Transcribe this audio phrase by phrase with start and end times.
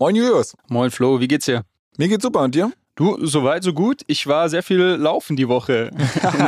[0.00, 0.54] Moin Julius.
[0.68, 1.64] Moin Flo, wie geht's dir?
[1.96, 2.70] Mir geht's super und dir?
[2.94, 4.02] Du, soweit, so gut.
[4.06, 5.90] Ich war sehr viel laufen die Woche,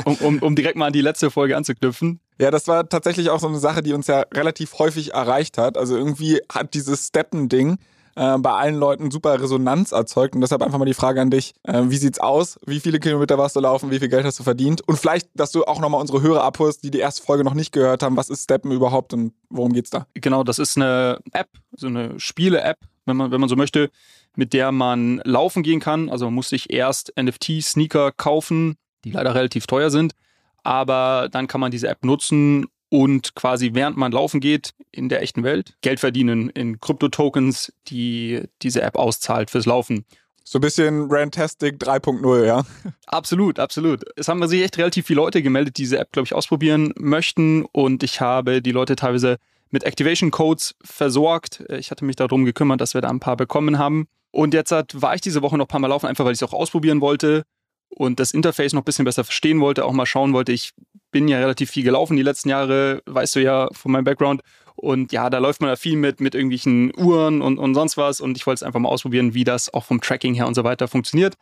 [0.05, 2.21] um, um, um direkt mal an die letzte Folge anzuknüpfen.
[2.39, 5.77] Ja, das war tatsächlich auch so eine Sache, die uns ja relativ häufig erreicht hat.
[5.77, 7.79] Also irgendwie hat dieses Steppen-Ding
[8.15, 10.37] äh, bei allen Leuten super Resonanz erzeugt.
[10.37, 11.53] Und deshalb einfach mal die Frage an dich.
[11.65, 12.61] Äh, wie sieht's aus?
[12.67, 13.91] Wie viele Kilometer warst du laufen?
[13.91, 14.87] Wie viel Geld hast du verdient?
[14.87, 17.73] Und vielleicht, dass du auch nochmal unsere Hörer abholst, die die erste Folge noch nicht
[17.73, 18.17] gehört haben.
[18.17, 20.07] Was ist Steppen überhaupt und worum geht's da?
[20.15, 22.79] Genau, das ist eine App, so eine Spiele-App,
[23.11, 23.91] wenn man, wenn man so möchte,
[24.37, 26.09] mit der man laufen gehen kann.
[26.09, 30.15] Also man muss sich erst NFT-Sneaker kaufen, die leider relativ teuer sind.
[30.63, 35.23] Aber dann kann man diese App nutzen und quasi während man laufen geht in der
[35.23, 40.05] echten Welt Geld verdienen in Krypto-Tokens, die diese App auszahlt fürs Laufen.
[40.43, 42.65] So ein bisschen Rantastic 3.0, ja?
[43.07, 44.03] Absolut, absolut.
[44.17, 47.65] Es haben sich echt relativ viele Leute gemeldet, die diese App, glaube ich, ausprobieren möchten.
[47.67, 49.39] Und ich habe die Leute teilweise
[49.71, 51.65] mit Activation Codes versorgt.
[51.69, 54.07] Ich hatte mich darum gekümmert, dass wir da ein paar bekommen haben.
[54.33, 56.49] Und jetzt war ich diese Woche noch ein paar Mal laufen, einfach weil ich es
[56.49, 57.45] auch ausprobieren wollte
[57.91, 60.53] und das Interface noch ein bisschen besser verstehen wollte, auch mal schauen wollte.
[60.53, 60.73] Ich
[61.11, 64.43] bin ja relativ viel gelaufen die letzten Jahre, weißt du ja von meinem Background.
[64.77, 68.21] Und ja, da läuft man da viel mit, mit irgendwelchen Uhren und, und sonst was.
[68.21, 70.65] Und ich wollte es einfach mal ausprobieren, wie das auch vom Tracking her und so
[70.65, 71.35] weiter funktioniert.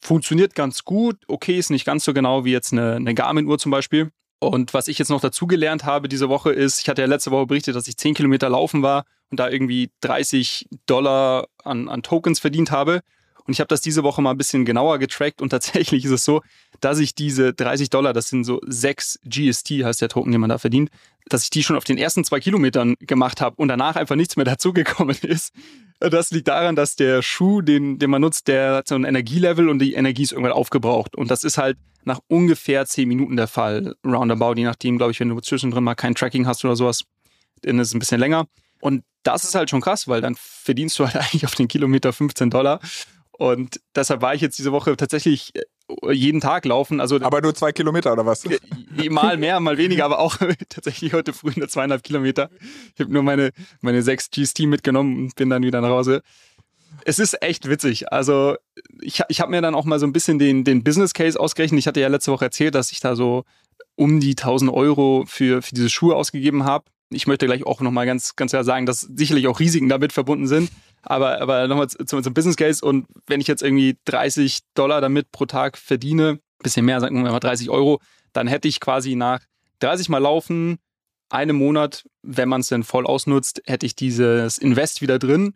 [0.00, 1.18] Funktioniert ganz gut.
[1.28, 4.10] Okay, ist nicht ganz so genau wie jetzt eine, eine Garmin-Uhr zum Beispiel.
[4.40, 7.30] Und was ich jetzt noch dazu gelernt habe diese Woche ist, ich hatte ja letzte
[7.30, 12.02] Woche berichtet, dass ich 10 Kilometer laufen war und da irgendwie 30 Dollar an, an
[12.02, 13.02] Tokens verdient habe.
[13.46, 16.24] Und ich habe das diese Woche mal ein bisschen genauer getrackt und tatsächlich ist es
[16.24, 16.40] so,
[16.80, 20.50] dass ich diese 30 Dollar, das sind so 6 GST, heißt der Token, den man
[20.50, 20.90] da verdient,
[21.26, 24.36] dass ich die schon auf den ersten zwei Kilometern gemacht habe und danach einfach nichts
[24.36, 25.52] mehr dazugekommen ist.
[26.00, 29.68] Das liegt daran, dass der Schuh, den, den man nutzt, der hat so ein Energielevel
[29.68, 31.14] und die Energie ist irgendwann aufgebraucht.
[31.14, 35.20] Und das ist halt nach ungefähr 10 Minuten der Fall, roundabout, je nachdem, glaube ich,
[35.20, 37.04] wenn du zwischendrin mal kein Tracking hast oder sowas,
[37.62, 38.46] dann ist es ein bisschen länger.
[38.80, 42.12] Und das ist halt schon krass, weil dann verdienst du halt eigentlich auf den Kilometer
[42.12, 42.80] 15 Dollar.
[43.32, 45.52] Und deshalb war ich jetzt diese Woche tatsächlich
[46.10, 47.00] jeden Tag laufen.
[47.00, 48.44] Also aber nur zwei Kilometer oder was?
[49.08, 50.36] Mal mehr, mal weniger, aber auch
[50.68, 52.50] tatsächlich heute früh nur zweieinhalb Kilometer.
[52.94, 56.22] Ich habe nur meine, meine sechs GST mitgenommen und bin dann wieder nach Hause.
[57.04, 58.12] Es ist echt witzig.
[58.12, 58.56] Also
[59.00, 61.78] ich, ich habe mir dann auch mal so ein bisschen den, den Business Case ausgerechnet.
[61.78, 63.44] Ich hatte ja letzte Woche erzählt, dass ich da so
[63.96, 66.84] um die 1000 Euro für, für diese Schuhe ausgegeben habe.
[67.10, 70.46] Ich möchte gleich auch nochmal ganz, ganz klar sagen, dass sicherlich auch Risiken damit verbunden
[70.46, 70.70] sind.
[71.02, 72.84] Aber, aber nochmal zum, zum Business Case.
[72.84, 77.32] Und wenn ich jetzt irgendwie 30 Dollar damit pro Tag verdiene, bisschen mehr, sagen wir
[77.32, 78.00] mal 30 Euro,
[78.32, 79.40] dann hätte ich quasi nach
[79.80, 80.78] 30 Mal laufen,
[81.30, 85.54] einem Monat, wenn man es denn voll ausnutzt, hätte ich dieses Invest wieder drin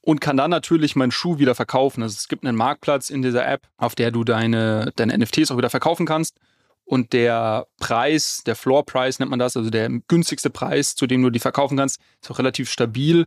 [0.00, 2.02] und kann dann natürlich meinen Schuh wieder verkaufen.
[2.02, 5.56] Also es gibt einen Marktplatz in dieser App, auf der du deine, deine NFTs auch
[5.56, 6.38] wieder verkaufen kannst.
[6.84, 11.22] Und der Preis, der Floor Price nennt man das, also der günstigste Preis, zu dem
[11.22, 13.26] du die verkaufen kannst, ist auch relativ stabil.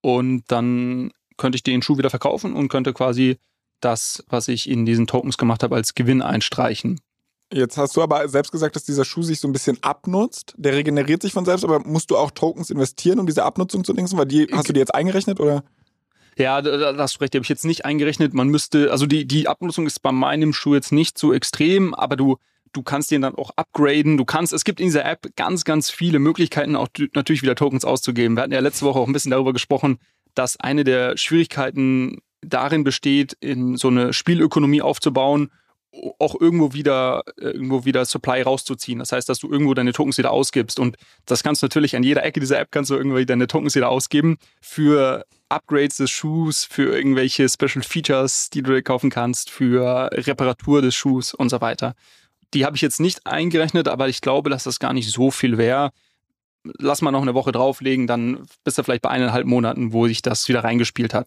[0.00, 3.38] Und dann könnte ich den Schuh wieder verkaufen und könnte quasi
[3.80, 7.00] das, was ich in diesen Tokens gemacht habe, als Gewinn einstreichen.
[7.52, 10.54] Jetzt hast du aber selbst gesagt, dass dieser Schuh sich so ein bisschen abnutzt.
[10.56, 13.92] Der regeneriert sich von selbst, aber musst du auch Tokens investieren, um diese Abnutzung zu
[13.92, 14.16] denken?
[14.16, 15.64] Weil die hast du die jetzt eingerechnet oder?
[16.38, 18.32] Ja, da, hast du recht, die habe ich jetzt nicht eingerechnet.
[18.32, 22.16] Man müsste, also die, die Abnutzung ist bei meinem Schuh jetzt nicht so extrem, aber
[22.16, 22.38] du,
[22.72, 24.16] du kannst den dann auch upgraden.
[24.16, 27.84] Du kannst, es gibt in dieser App ganz, ganz viele Möglichkeiten, auch natürlich wieder Tokens
[27.84, 28.36] auszugeben.
[28.36, 29.98] Wir hatten ja letzte Woche auch ein bisschen darüber gesprochen,
[30.34, 35.50] dass eine der Schwierigkeiten darin besteht, in so eine Spielökonomie aufzubauen,
[36.18, 38.98] auch irgendwo wieder, irgendwo wieder Supply rauszuziehen.
[38.98, 40.80] Das heißt, dass du irgendwo deine Tokens wieder ausgibst.
[40.80, 40.96] Und
[41.26, 43.90] das kannst du natürlich an jeder Ecke dieser App kannst du irgendwie deine Tokens wieder
[43.90, 50.08] ausgeben für Upgrades des Schuhs, für irgendwelche Special Features, die du dir kaufen kannst, für
[50.12, 51.94] Reparatur des Schuhs und so weiter.
[52.54, 55.58] Die habe ich jetzt nicht eingerechnet, aber ich glaube, dass das gar nicht so viel
[55.58, 55.90] wäre.
[56.78, 60.22] Lass mal noch eine Woche drauflegen, dann bist du vielleicht bei eineinhalb Monaten, wo sich
[60.22, 61.26] das wieder reingespielt hat.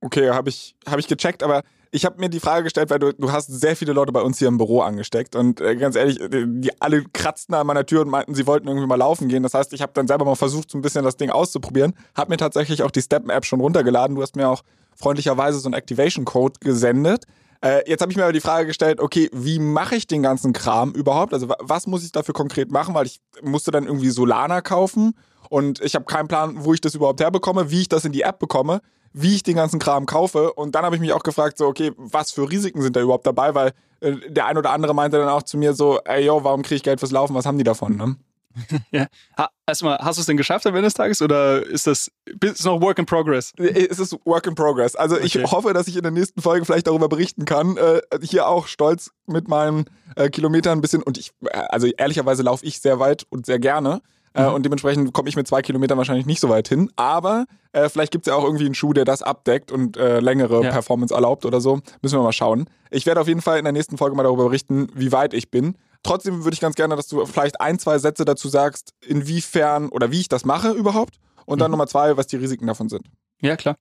[0.00, 1.62] Okay, habe ich, hab ich gecheckt, aber
[1.94, 4.40] ich habe mir die Frage gestellt, weil du, du hast sehr viele Leute bei uns
[4.40, 8.08] hier im Büro angesteckt und äh, ganz ehrlich, die alle kratzten an meiner Tür und
[8.08, 9.44] meinten, sie wollten irgendwie mal laufen gehen.
[9.44, 12.30] Das heißt, ich habe dann selber mal versucht, so ein bisschen das Ding auszuprobieren, habe
[12.30, 14.16] mir tatsächlich auch die Steppen-App schon runtergeladen.
[14.16, 14.62] Du hast mir auch
[14.96, 17.26] freundlicherweise so einen Activation-Code gesendet.
[17.64, 20.52] Äh, jetzt habe ich mir aber die Frage gestellt, okay, wie mache ich den ganzen
[20.52, 21.32] Kram überhaupt?
[21.32, 22.94] Also was muss ich dafür konkret machen?
[22.94, 25.14] Weil ich musste dann irgendwie Solana kaufen
[25.48, 28.20] und ich habe keinen Plan, wo ich das überhaupt herbekomme, wie ich das in die
[28.20, 28.82] App bekomme,
[29.14, 30.52] wie ich den ganzen Kram kaufe.
[30.52, 33.26] Und dann habe ich mich auch gefragt, so, okay, was für Risiken sind da überhaupt
[33.26, 33.54] dabei?
[33.54, 36.60] Weil äh, der ein oder andere meinte dann auch zu mir so, ey, yo, warum
[36.60, 37.34] kriege ich Geld fürs Laufen?
[37.34, 38.16] Was haben die davon, ne?
[38.90, 39.06] ja.
[39.38, 42.10] Ha, erstmal, hast du es denn geschafft am Ende des Tages oder ist das
[42.40, 43.52] ist noch Work in Progress?
[43.56, 44.96] Es ist Work in Progress.
[44.96, 45.24] Also okay.
[45.24, 47.76] ich hoffe, dass ich in der nächsten Folge vielleicht darüber berichten kann.
[47.76, 49.86] Äh, hier auch stolz mit meinen
[50.16, 53.58] äh, Kilometern ein bisschen und ich, äh, also ehrlicherweise laufe ich sehr weit und sehr
[53.58, 54.02] gerne.
[54.34, 54.54] Äh, mhm.
[54.54, 56.90] und dementsprechend komme ich mit zwei Kilometern wahrscheinlich nicht so weit hin.
[56.96, 60.18] Aber äh, vielleicht gibt es ja auch irgendwie einen Schuh, der das abdeckt und äh,
[60.18, 60.70] längere ja.
[60.70, 61.80] Performance erlaubt oder so.
[62.02, 62.68] Müssen wir mal schauen.
[62.90, 65.50] Ich werde auf jeden Fall in der nächsten Folge mal darüber berichten, wie weit ich
[65.50, 65.76] bin.
[66.02, 70.10] Trotzdem würde ich ganz gerne, dass du vielleicht ein, zwei Sätze dazu sagst, inwiefern oder
[70.10, 71.14] wie ich das mache überhaupt.
[71.46, 71.72] Und dann mhm.
[71.72, 73.06] Nummer zwei, was die Risiken davon sind.
[73.40, 73.76] Ja, klar.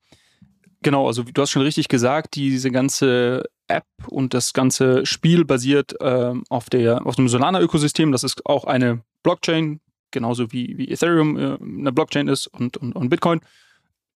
[0.83, 5.99] Genau, also du hast schon richtig gesagt, diese ganze App und das ganze Spiel basiert
[6.01, 8.11] äh, auf, der, auf dem Solana-Ökosystem.
[8.11, 9.79] Das ist auch eine Blockchain,
[10.13, 13.41] genauso wie, wie Ethereum äh, eine Blockchain ist und, und, und Bitcoin.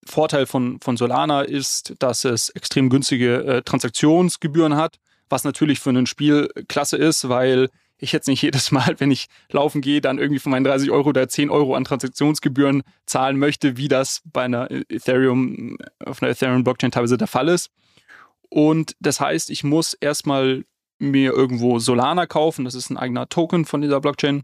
[0.06, 4.98] Vorteil von, von Solana ist, dass es extrem günstige äh, Transaktionsgebühren hat,
[5.28, 7.68] was natürlich für ein Spiel klasse ist, weil
[7.98, 11.10] ich jetzt nicht jedes Mal, wenn ich laufen gehe, dann irgendwie von meinen 30 Euro
[11.10, 16.90] oder 10 Euro an Transaktionsgebühren zahlen möchte, wie das bei einer Ethereum, auf einer Ethereum-Blockchain
[16.90, 17.70] teilweise der Fall ist.
[18.48, 20.64] Und das heißt, ich muss erstmal
[20.98, 24.42] mir irgendwo Solana kaufen, das ist ein eigener Token von dieser Blockchain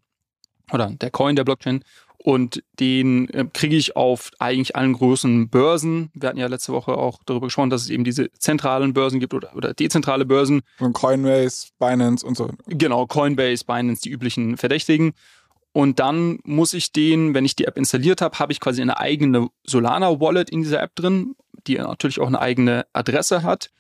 [0.73, 1.85] oder der Coin der Blockchain
[2.25, 6.11] und den äh, kriege ich auf eigentlich allen großen Börsen.
[6.15, 9.35] Wir hatten ja letzte Woche auch darüber gesprochen, dass es eben diese zentralen Börsen gibt
[9.35, 10.63] oder, oder dezentrale Börsen.
[10.79, 12.49] Und Coinbase, Binance und so.
[12.67, 15.13] Genau, Coinbase, Binance, die üblichen Verdächtigen.
[15.73, 18.99] Und dann muss ich den, wenn ich die App installiert habe, habe ich quasi eine
[18.99, 23.71] eigene Solana-Wallet in dieser App drin, die natürlich auch eine eigene Adresse hat.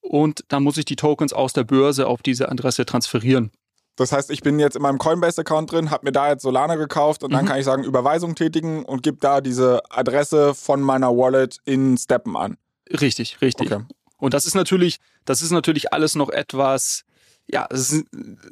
[0.00, 3.52] Und dann muss ich die Tokens aus der Börse auf diese Adresse transferieren.
[3.96, 7.22] Das heißt, ich bin jetzt in meinem Coinbase-Account drin, habe mir da jetzt Solana gekauft
[7.22, 7.36] und mhm.
[7.36, 11.98] dann kann ich sagen, Überweisung tätigen und gebe da diese Adresse von meiner Wallet in
[11.98, 12.56] Steppen an.
[12.90, 13.70] Richtig, richtig.
[13.70, 13.84] Okay.
[14.18, 17.02] Und das ist natürlich, das ist natürlich alles noch etwas,
[17.46, 18.06] ja, es ist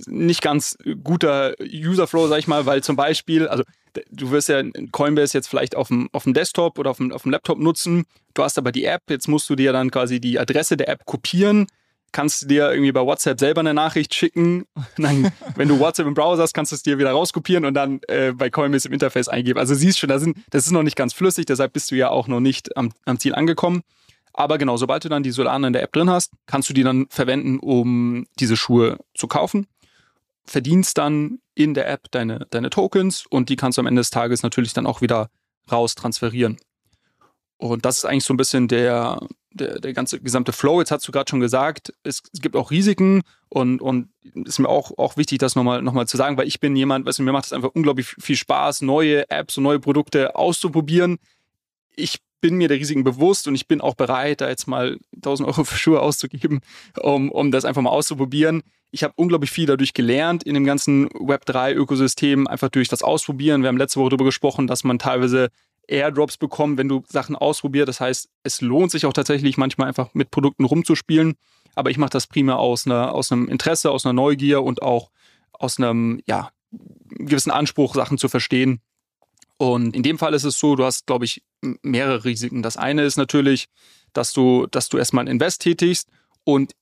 [0.06, 3.62] nicht ganz guter Userflow, sag ich mal, weil zum Beispiel, also
[4.10, 7.22] du wirst ja Coinbase jetzt vielleicht auf dem, auf dem Desktop oder auf dem, auf
[7.22, 8.04] dem Laptop nutzen.
[8.34, 11.06] Du hast aber die App, jetzt musst du dir dann quasi die Adresse der App
[11.06, 11.66] kopieren
[12.12, 14.64] kannst du dir irgendwie bei WhatsApp selber eine Nachricht schicken.
[14.96, 18.00] Dann, wenn du WhatsApp im Browser hast, kannst du es dir wieder rauskopieren und dann
[18.08, 19.58] äh, bei Coinbase im Interface eingeben.
[19.58, 22.10] Also siehst schon, da sind, das ist noch nicht ganz flüssig, deshalb bist du ja
[22.10, 23.82] auch noch nicht am, am Ziel angekommen.
[24.32, 26.82] Aber genau, sobald du dann die Solana in der App drin hast, kannst du die
[26.82, 29.66] dann verwenden, um diese Schuhe zu kaufen.
[30.44, 34.10] Verdienst dann in der App deine, deine Tokens und die kannst du am Ende des
[34.10, 35.30] Tages natürlich dann auch wieder
[35.70, 36.58] raus transferieren.
[37.56, 39.20] Und das ist eigentlich so ein bisschen der,
[39.52, 40.80] der, der ganze gesamte Flow.
[40.80, 44.68] Jetzt hast du gerade schon gesagt, es, es, gibt auch Risiken und, und ist mir
[44.68, 47.22] auch, auch wichtig, das nochmal noch mal zu sagen, weil ich bin jemand, weißt du,
[47.22, 51.18] mir macht es einfach unglaublich viel Spaß, neue Apps und neue Produkte auszuprobieren.
[51.96, 55.48] Ich bin mir der Risiken bewusst und ich bin auch bereit, da jetzt mal 1000
[55.48, 56.60] Euro für Schuhe auszugeben,
[57.00, 58.62] um, um das einfach mal auszuprobieren.
[58.92, 63.62] Ich habe unglaublich viel dadurch gelernt in dem ganzen Web3-Ökosystem, einfach durch das Ausprobieren.
[63.62, 65.50] Wir haben letzte Woche darüber gesprochen, dass man teilweise
[65.90, 67.88] Airdrops bekommen, wenn du Sachen ausprobierst.
[67.88, 71.34] Das heißt, es lohnt sich auch tatsächlich manchmal einfach mit Produkten rumzuspielen.
[71.74, 75.10] Aber ich mache das primär aus, einer, aus einem Interesse, aus einer Neugier und auch
[75.52, 76.50] aus einem ja,
[77.08, 78.80] gewissen Anspruch, Sachen zu verstehen.
[79.56, 81.42] Und in dem Fall ist es so, du hast, glaube ich,
[81.82, 82.62] mehrere Risiken.
[82.62, 83.66] Das eine ist natürlich,
[84.12, 86.08] dass du, dass du erstmal ein Invest tätigst
[86.44, 86.72] und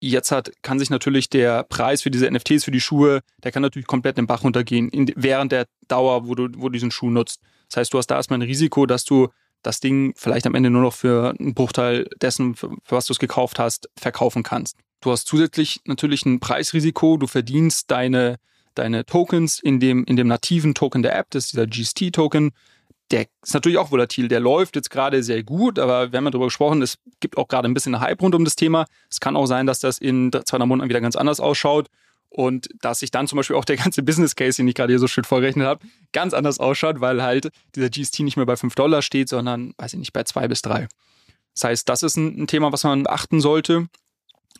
[0.00, 3.62] jetzt hat, kann sich natürlich der Preis für diese NFTs, für die Schuhe, der kann
[3.62, 7.10] natürlich komplett den Bach runtergehen in, während der Dauer, wo du, wo du diesen Schuh
[7.10, 7.40] nutzt.
[7.74, 9.28] Das heißt, du hast da erstmal ein Risiko, dass du
[9.62, 13.18] das Ding vielleicht am Ende nur noch für einen Bruchteil dessen, für, was du es
[13.18, 14.76] gekauft hast, verkaufen kannst.
[15.00, 18.36] Du hast zusätzlich natürlich ein Preisrisiko, du verdienst deine,
[18.76, 22.52] deine Tokens in dem, in dem nativen Token der App, das ist dieser GST-Token.
[23.10, 26.30] Der ist natürlich auch volatil, der läuft jetzt gerade sehr gut, aber wir haben ja
[26.30, 28.86] darüber gesprochen, es gibt auch gerade ein bisschen Hype rund um das Thema.
[29.10, 31.88] Es kann auch sein, dass das in zwei drei Monaten wieder ganz anders ausschaut
[32.34, 34.98] und dass sich dann zum Beispiel auch der ganze Business Case, den ich gerade hier
[34.98, 38.74] so schön vorgerechnet habe, ganz anders ausschaut, weil halt dieser GST nicht mehr bei 5
[38.74, 40.88] Dollar steht, sondern, weiß ich nicht, bei 2 bis 3.
[41.54, 43.86] Das heißt, das ist ein, Thema, was man beachten sollte.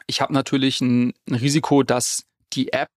[0.06, 2.90] Ich habe natürlich ein, ein Risiko, dass die App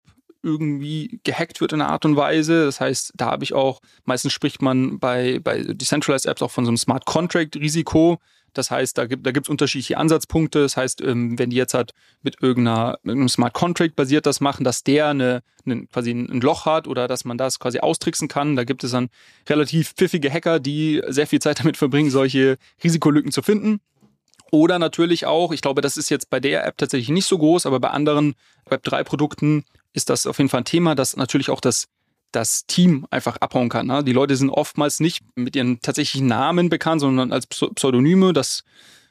[0.43, 2.67] irgendwie gehackt wird in einer Art und Weise.
[2.67, 6.67] Das heißt, da habe ich auch, meistens spricht man bei, bei Decentralized Apps auch von
[6.67, 8.19] so einem Smart Contract Risiko.
[8.59, 10.61] Das heißt, da gibt da gibt's unterschiedliche Ansatzpunkte.
[10.63, 14.65] Das heißt, ähm, wenn die jetzt halt mit irgendeiner, irgendeinem Smart Contract basiert das machen,
[14.65, 18.57] dass der eine, eine, quasi ein Loch hat oder dass man das quasi austricksen kann,
[18.57, 19.09] da gibt es dann
[19.49, 23.81] relativ pfiffige Hacker, die sehr viel Zeit damit verbringen, solche Risikolücken zu finden.
[24.53, 27.67] Oder natürlich auch, ich glaube, das ist jetzt bei der App tatsächlich nicht so groß,
[27.67, 28.35] aber bei anderen
[28.71, 31.89] Web3-Produkten ist das auf jeden Fall ein Thema, dass natürlich auch das,
[32.33, 33.87] das Team einfach abhauen kann.
[33.87, 34.05] Ne?
[34.05, 38.33] Die Leute sind oftmals nicht mit ihren tatsächlichen Namen bekannt, sondern als Pseudonyme.
[38.33, 38.65] Das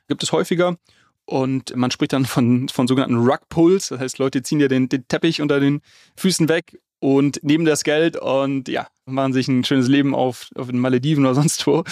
[0.07, 0.77] gibt es häufiger.
[1.25, 3.89] Und man spricht dann von, von sogenannten Rug-Pulls.
[3.89, 5.81] Das heißt, Leute ziehen ja den, den Teppich unter den
[6.15, 10.67] Füßen weg und nehmen das Geld und ja, machen sich ein schönes Leben auf, auf
[10.67, 11.83] den Malediven oder sonst wo.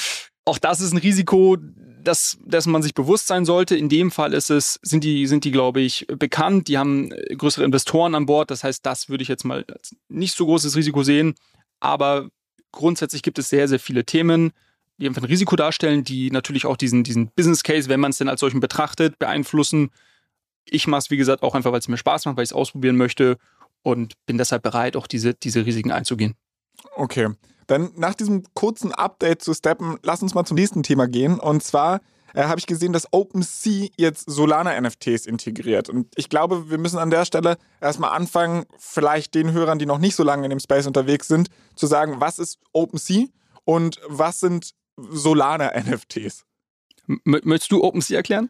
[0.45, 1.57] Auch das ist ein Risiko,
[2.03, 3.75] das, dessen man sich bewusst sein sollte.
[3.75, 6.67] In dem Fall ist es, sind die, sind die, glaube ich, bekannt.
[6.67, 8.51] Die haben äh, größere Investoren an Bord.
[8.51, 11.35] Das heißt, das würde ich jetzt mal als nicht so großes Risiko sehen.
[11.79, 12.29] Aber
[12.71, 14.51] grundsätzlich gibt es sehr, sehr viele Themen,
[14.97, 18.17] die einfach ein Risiko darstellen, die natürlich auch diesen, diesen Business Case, wenn man es
[18.17, 19.89] denn als solchen betrachtet, beeinflussen.
[20.65, 22.53] Ich mache es, wie gesagt, auch einfach, weil es mir Spaß macht, weil ich es
[22.53, 23.37] ausprobieren möchte
[23.81, 26.35] und bin deshalb bereit, auch diese, diese Risiken einzugehen.
[26.95, 27.29] Okay.
[27.67, 31.39] Dann nach diesem kurzen Update zu Steppen, lass uns mal zum nächsten Thema gehen.
[31.39, 32.01] Und zwar
[32.33, 35.89] äh, habe ich gesehen, dass OpenSea jetzt Solana-NFTs integriert.
[35.89, 39.99] Und ich glaube, wir müssen an der Stelle erstmal anfangen, vielleicht den Hörern, die noch
[39.99, 43.27] nicht so lange in dem Space unterwegs sind, zu sagen, was ist OpenSea
[43.65, 46.45] und was sind Solana-NFTs?
[47.23, 48.49] Möchtest du OpenSea erklären?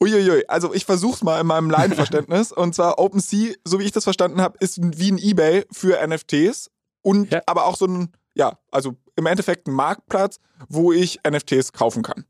[0.00, 2.52] Uiuiui, also ich versuch's mal in meinem Laienverständnis.
[2.52, 6.70] und zwar OpenSea, so wie ich das verstanden habe, ist wie ein Ebay für NFTs
[7.02, 7.42] und ja.
[7.46, 12.24] aber auch so ein ja, also im Endeffekt ein Marktplatz, wo ich NFTs kaufen kann.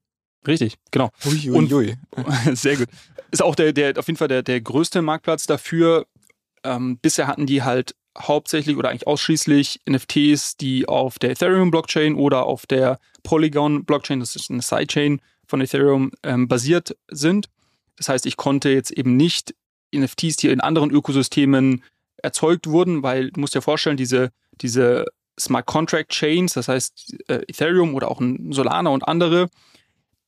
[0.47, 1.11] Richtig, genau.
[1.25, 1.97] Ui, ui, ui.
[2.11, 2.27] Und,
[2.59, 2.89] sehr gut.
[3.31, 6.07] Ist auch der, der auf jeden Fall der, der größte Marktplatz dafür.
[6.65, 12.45] Ähm, bisher hatten die halt hauptsächlich oder eigentlich ausschließlich NFTs, die auf der Ethereum-Blockchain oder
[12.45, 17.49] auf der Polygon-Blockchain, das ist eine Sidechain von Ethereum, ähm, basiert sind.
[17.97, 19.55] Das heißt, ich konnte jetzt eben nicht
[19.95, 21.85] NFTs, die in anderen Ökosystemen
[22.17, 24.31] erzeugt wurden, weil du musst dir vorstellen, diese,
[24.63, 25.05] diese
[25.39, 29.49] Smart Contract Chains, das heißt äh, Ethereum oder auch ein Solana und andere,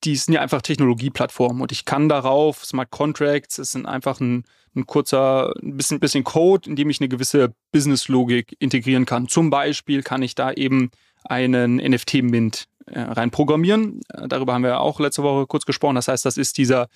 [0.05, 4.45] die sind ja einfach Technologieplattformen und ich kann darauf Smart Contracts, das sind einfach ein,
[4.75, 9.29] ein kurzer, ein bisschen, bisschen Code, in dem ich eine gewisse Business-Logik integrieren kann.
[9.29, 10.91] Zum Beispiel kann ich da eben
[11.25, 14.01] einen NFT-Mint äh, rein programmieren.
[14.13, 15.95] Äh, darüber haben wir auch letzte Woche kurz gesprochen.
[15.95, 16.89] Das heißt, das ist dieser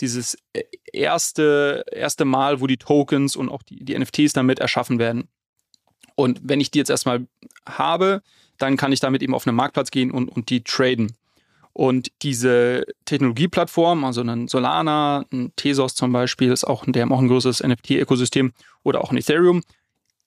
[0.00, 0.62] dieses äh,
[0.92, 5.28] erste, erste Mal, wo die Tokens und auch die, die NFTs damit erschaffen werden.
[6.16, 7.26] Und wenn ich die jetzt erstmal
[7.68, 8.22] habe,
[8.58, 11.12] dann kann ich damit eben auf einen Marktplatz gehen und, und die traden.
[11.72, 17.20] Und diese Technologieplattform, also ein Solana, ein Tesos zum Beispiel, ist auch, die haben auch
[17.20, 19.62] ein größeres NFT-Ökosystem oder auch ein Ethereum,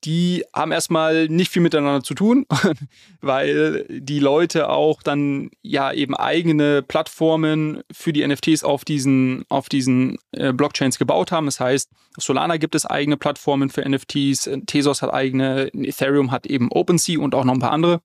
[0.06, 2.46] die haben erstmal nicht viel miteinander zu tun,
[3.22, 9.68] weil die Leute auch dann ja eben eigene Plattformen für die NFTs auf diesen, auf
[9.70, 11.46] diesen äh, Blockchains gebaut haben.
[11.46, 16.46] Das heißt, auf Solana gibt es eigene Plattformen für NFTs, Tezos hat eigene, Ethereum hat
[16.46, 18.02] eben OpenSea und auch noch ein paar andere.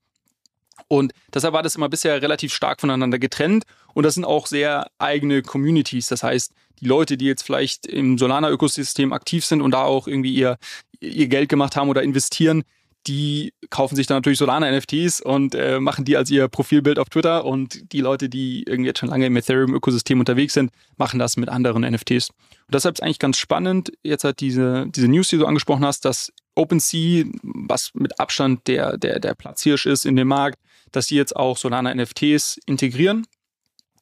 [0.89, 3.65] Und deshalb war das immer bisher relativ stark voneinander getrennt.
[3.95, 6.09] Und das sind auch sehr eigene Communities.
[6.09, 10.35] Das heißt, die Leute, die jetzt vielleicht im Solana-Ökosystem aktiv sind und da auch irgendwie
[10.35, 10.59] ihr,
[11.01, 12.65] ihr Geld gemacht haben oder investieren,
[13.07, 17.45] die kaufen sich dann natürlich Solana-NFTs und äh, machen die als ihr Profilbild auf Twitter.
[17.45, 21.49] Und die Leute, die irgendwie jetzt schon lange im Ethereum-Ökosystem unterwegs sind, machen das mit
[21.49, 22.31] anderen NFTs.
[22.31, 26.05] Und deshalb ist eigentlich ganz spannend, jetzt halt diese, diese News, die du angesprochen hast,
[26.07, 30.59] dass OpenSea, was mit Abstand der, der, der Platzhirsch ist in dem Markt,
[30.93, 33.27] dass die jetzt auch Solana-NFTs integrieren.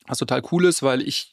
[0.07, 1.33] Was total cool ist, weil ich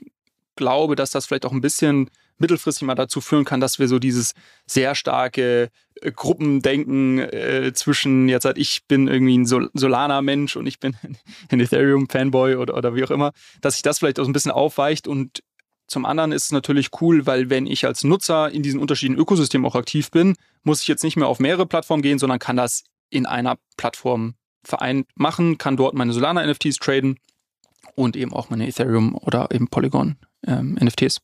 [0.60, 3.98] glaube, dass das vielleicht auch ein bisschen mittelfristig mal dazu führen kann, dass wir so
[3.98, 4.34] dieses
[4.66, 5.70] sehr starke
[6.02, 10.96] äh, Gruppendenken äh, zwischen jetzt halt ich bin irgendwie ein Sol Solana-Mensch und ich bin
[11.50, 15.08] ein Ethereum-Fanboy oder, oder wie auch immer, dass sich das vielleicht auch ein bisschen aufweicht.
[15.08, 15.42] Und
[15.88, 19.66] zum anderen ist es natürlich cool, weil wenn ich als Nutzer in diesen unterschiedlichen Ökosystemen
[19.66, 22.84] auch aktiv bin, muss ich jetzt nicht mehr auf mehrere Plattformen gehen, sondern kann das
[23.10, 27.18] in einer Plattform vereint machen, kann dort meine Solana-NFTs traden
[28.00, 30.16] und eben auch meine Ethereum oder eben Polygon
[30.48, 31.20] ähm, NFTs.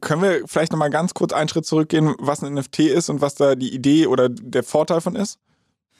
[0.00, 3.36] Können wir vielleicht nochmal ganz kurz einen Schritt zurückgehen, was ein NFT ist und was
[3.36, 5.38] da die Idee oder der Vorteil von ist?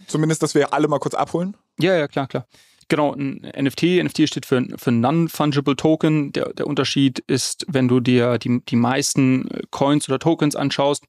[0.07, 1.57] Zumindest, dass wir alle mal kurz abholen.
[1.79, 2.47] Ja, ja, klar, klar.
[2.89, 4.03] Genau, ein NFT.
[4.03, 6.33] NFT steht für, für Non-Fungible Token.
[6.33, 11.05] Der, der Unterschied ist, wenn du dir die, die meisten Coins oder Tokens anschaust,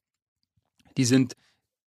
[0.96, 1.36] die sind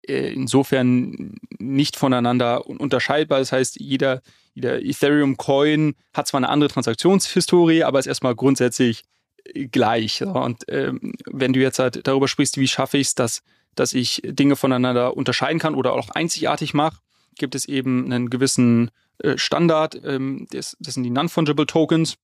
[0.02, 3.38] insofern nicht voneinander unterscheidbar.
[3.38, 4.20] Das heißt, jeder,
[4.54, 9.04] jeder Ethereum-Coin hat zwar eine andere Transaktionshistorie, aber ist erstmal grundsätzlich
[9.44, 10.22] äh, gleich.
[10.22, 13.42] Und ähm, wenn du jetzt halt darüber sprichst, wie schaffe ich es, dass,
[13.74, 16.98] dass ich Dinge voneinander unterscheiden kann oder auch einzigartig mache,
[17.36, 20.00] gibt es eben einen gewissen äh, Standard.
[20.04, 22.16] Ähm, das, das sind die Non-Fungible Tokens.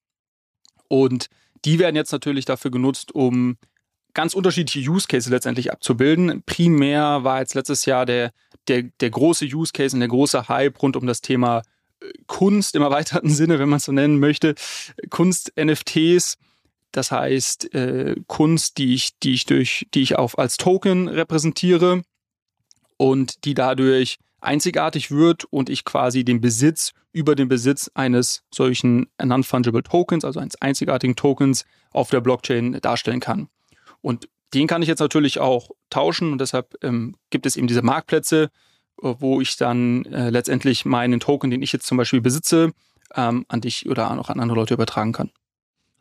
[0.89, 1.29] Und
[1.65, 3.57] die werden jetzt natürlich dafür genutzt, um
[4.19, 6.43] ganz unterschiedliche Use Cases letztendlich abzubilden.
[6.45, 8.33] Primär war jetzt letztes Jahr der,
[8.67, 11.63] der, der große Use Case und der große Hype rund um das Thema
[12.01, 14.57] äh, Kunst im erweiterten Sinne, wenn man es so nennen möchte.
[15.11, 16.37] Kunst-NFTs.
[16.91, 22.03] Das heißt, äh, Kunst, die ich, die ich durch, die ich auf als Token repräsentiere
[22.97, 29.07] und die dadurch einzigartig wird und ich quasi den Besitz über den Besitz eines solchen
[29.23, 33.49] Non-Fungible Tokens, also eines einzigartigen Tokens auf der Blockchain darstellen kann.
[34.01, 37.83] Und den kann ich jetzt natürlich auch tauschen und deshalb ähm, gibt es eben diese
[37.83, 38.51] Marktplätze,
[39.03, 42.73] äh, wo ich dann äh, letztendlich meinen Token, den ich jetzt zum Beispiel besitze,
[43.15, 45.31] ähm, an dich oder auch an andere Leute übertragen kann.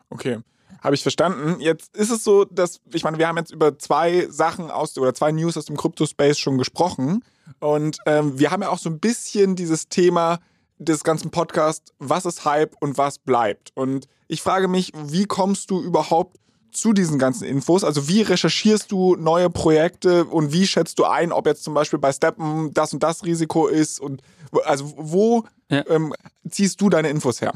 [0.09, 0.39] Okay.
[0.81, 1.59] Habe ich verstanden.
[1.59, 5.13] Jetzt ist es so, dass, ich meine, wir haben jetzt über zwei Sachen aus oder
[5.13, 7.23] zwei News aus dem Crypto-Space schon gesprochen.
[7.59, 10.39] Und ähm, wir haben ja auch so ein bisschen dieses Thema
[10.77, 13.71] des ganzen Podcasts, was ist Hype und was bleibt.
[13.73, 16.37] Und ich frage mich, wie kommst du überhaupt
[16.79, 17.83] zu diesen ganzen Infos?
[17.83, 21.99] Also wie recherchierst du neue Projekte und wie schätzt du ein, ob jetzt zum Beispiel
[21.99, 24.21] bei Steppen das und das Risiko ist und
[24.65, 25.83] also wo ja.
[25.87, 26.13] ähm,
[26.49, 27.53] ziehst du deine Infos her?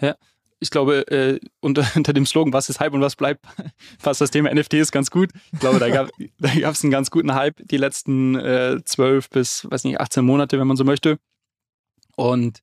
[0.00, 0.14] Ja,
[0.60, 3.44] ich glaube, äh, unter, unter dem Slogan, was ist Hype und was bleibt,
[4.02, 5.30] passt das Thema NFT ist ganz gut.
[5.52, 9.66] Ich glaube, da gab es einen ganz guten Hype die letzten äh, zwölf äh, bis,
[9.68, 11.18] weiß nicht, 18 Monate, wenn man so möchte.
[12.16, 12.60] Und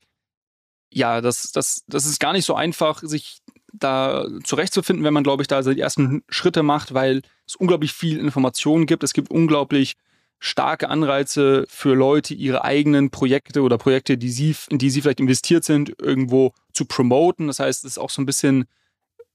[0.93, 3.39] ja, das, das, das ist gar nicht so einfach, sich
[3.79, 8.19] da zurechtzufinden, wenn man, glaube ich, da die ersten Schritte macht, weil es unglaublich viel
[8.19, 9.03] Informationen gibt.
[9.03, 9.95] Es gibt unglaublich
[10.39, 15.19] starke Anreize für Leute, ihre eigenen Projekte oder Projekte, die sie, in die sie vielleicht
[15.19, 17.47] investiert sind, irgendwo zu promoten.
[17.47, 18.65] Das heißt, es ist auch so ein bisschen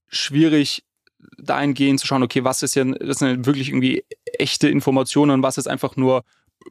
[0.08, 0.84] schwierig,
[1.38, 4.04] dahingehend zu schauen, okay, was ist ja, das sind wirklich irgendwie
[4.38, 6.24] echte Informationen und was ist einfach nur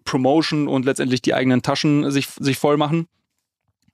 [0.06, 3.08] Promotion und letztendlich die eigenen Taschen sich, sich voll machen.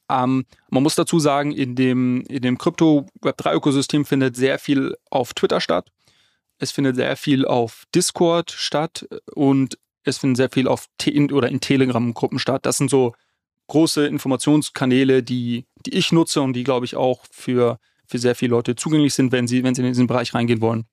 [0.09, 5.59] Ähm, man muss dazu sagen, in dem, in dem Krypto-Web3-Ökosystem findet sehr viel auf Twitter
[5.59, 5.91] statt.
[6.59, 11.49] Es findet sehr viel auf Discord statt und es findet sehr viel auf Te oder
[11.49, 12.65] in Telegram-Gruppen statt.
[12.65, 13.13] Das sind so
[13.67, 18.51] große Informationskanäle, die, die ich nutze und die, glaube ich, auch für, für sehr viele
[18.51, 20.85] Leute zugänglich sind, wenn sie, wenn sie in diesen Bereich reingehen wollen.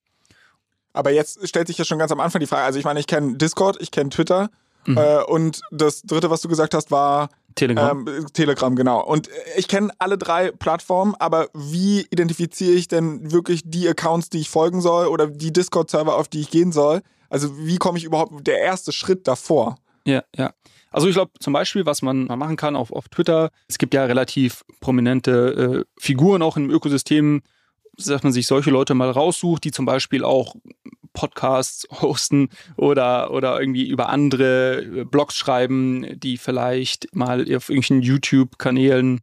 [0.93, 3.07] Aber jetzt stellt sich ja schon ganz am Anfang die Frage, also ich meine, ich
[3.07, 4.51] kenne Discord, ich kenne Twitter
[4.87, 4.97] mhm.
[4.97, 8.07] äh, und das dritte, was du gesagt hast, war Telegram.
[8.07, 9.05] Ähm, Telegram, genau.
[9.05, 14.41] Und ich kenne alle drei Plattformen, aber wie identifiziere ich denn wirklich die Accounts, die
[14.41, 17.03] ich folgen soll oder die Discord-Server, auf die ich gehen soll?
[17.31, 19.77] Also wie komme ich überhaupt der erste Schritt davor?
[20.05, 20.53] Ja, ja.
[20.91, 24.05] Also ich glaube zum Beispiel, was man machen kann auf, auf Twitter, es gibt ja
[24.05, 27.43] relativ prominente äh, Figuren auch im Ökosystem,
[27.97, 30.55] dass man sich solche Leute mal raussucht, die zum Beispiel auch
[31.15, 38.03] Podcasts hosten oder, oder irgendwie über andere äh, Blogs schreiben, die vielleicht mal auf irgendwelchen
[38.03, 39.21] YouTube-Kanälen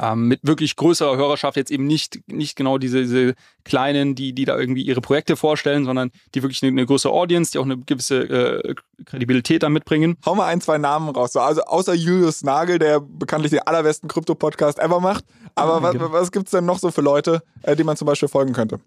[0.00, 4.44] ähm, mit wirklich größerer Hörerschaft jetzt eben nicht, nicht genau diese, diese kleinen, die, die
[4.44, 7.78] da irgendwie ihre Projekte vorstellen, sondern die wirklich eine, eine größere Audience, die auch eine
[7.78, 10.16] gewisse äh, Kredibilität da mitbringen.
[10.24, 11.32] Hau mal ein, zwei Namen raus.
[11.32, 15.24] So, also außer Julius Nagel, der bekanntlich den allerbesten Krypto-Podcast ever macht.
[15.54, 16.12] Aber was, genau.
[16.12, 18.78] was gibt's denn noch so für Leute, äh, die man zum Beispiel folgen könnte?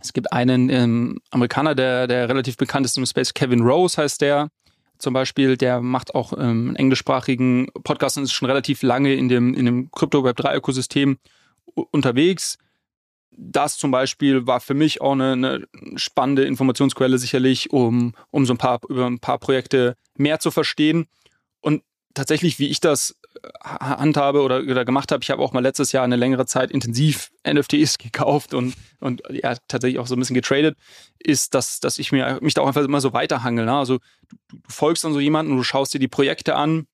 [0.00, 4.20] Es gibt einen ähm, Amerikaner, der, der relativ bekannt ist im Space, Kevin Rose heißt
[4.20, 4.48] der
[5.00, 9.28] zum Beispiel, der macht auch ähm, einen englischsprachigen Podcast und ist schon relativ lange in
[9.28, 11.16] dem, in dem Crypto-Web3-Ökosystem
[11.90, 12.58] unterwegs.
[13.30, 18.52] Das zum Beispiel war für mich auch eine, eine, spannende Informationsquelle sicherlich, um, um so
[18.52, 21.06] ein paar, über ein paar Projekte mehr zu verstehen.
[21.60, 21.82] Und
[22.12, 23.18] tatsächlich, wie ich das
[23.62, 27.30] handhabe oder, oder gemacht habe, ich habe auch mal letztes Jahr eine längere Zeit intensiv
[27.48, 30.76] NFTs gekauft und, und ja, tatsächlich auch so ein bisschen getradet,
[31.18, 33.66] ist, dass, dass ich mir, mich da auch einfach immer so weiterhangel.
[33.66, 33.74] Ne?
[33.74, 36.86] Also du, du folgst dann so jemanden du schaust dir die Projekte an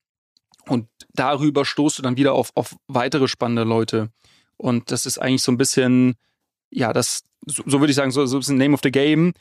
[0.66, 4.10] und darüber stoßt du dann wieder auf, auf weitere spannende Leute.
[4.56, 6.16] Und das ist eigentlich so ein bisschen,
[6.70, 9.32] ja, das, so, so würde ich sagen, so, so ein bisschen Name of the Game,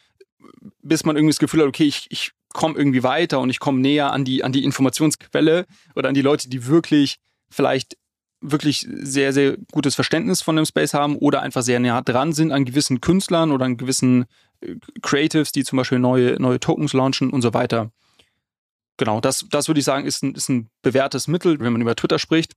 [0.82, 3.80] bis man irgendwie das Gefühl hat, okay, ich, ich komme irgendwie weiter und ich komme
[3.80, 5.66] näher an die, an die Informationsquelle
[5.96, 7.18] oder an die Leute, die wirklich
[7.50, 7.98] vielleicht
[8.42, 12.52] wirklich sehr, sehr gutes Verständnis von dem Space haben oder einfach sehr nah dran sind
[12.52, 14.26] an gewissen Künstlern oder an gewissen
[14.62, 17.92] äh, Creatives, die zum Beispiel neue, neue Tokens launchen und so weiter.
[18.98, 21.96] Genau, das, das würde ich sagen, ist ein, ist ein bewährtes Mittel, wenn man über
[21.96, 22.54] Twitter spricht.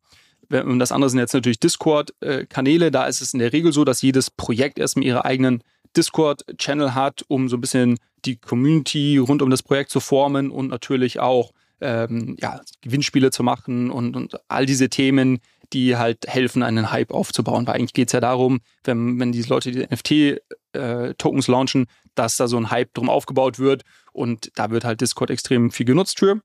[0.50, 2.90] Und das andere sind jetzt natürlich Discord-Kanäle.
[2.90, 5.62] Da ist es in der Regel so, dass jedes Projekt erstmal ihre eigenen
[5.96, 10.68] Discord-Channel hat, um so ein bisschen die Community rund um das Projekt zu formen und
[10.68, 15.38] natürlich auch ähm, ja, Gewinnspiele zu machen und, und all diese Themen,
[15.72, 17.66] die halt helfen, einen Hype aufzubauen.
[17.66, 22.36] Weil eigentlich geht es ja darum, wenn, wenn diese Leute die NFT-Tokens äh, launchen, dass
[22.36, 26.18] da so ein Hype drum aufgebaut wird und da wird halt Discord extrem viel genutzt
[26.18, 26.40] für.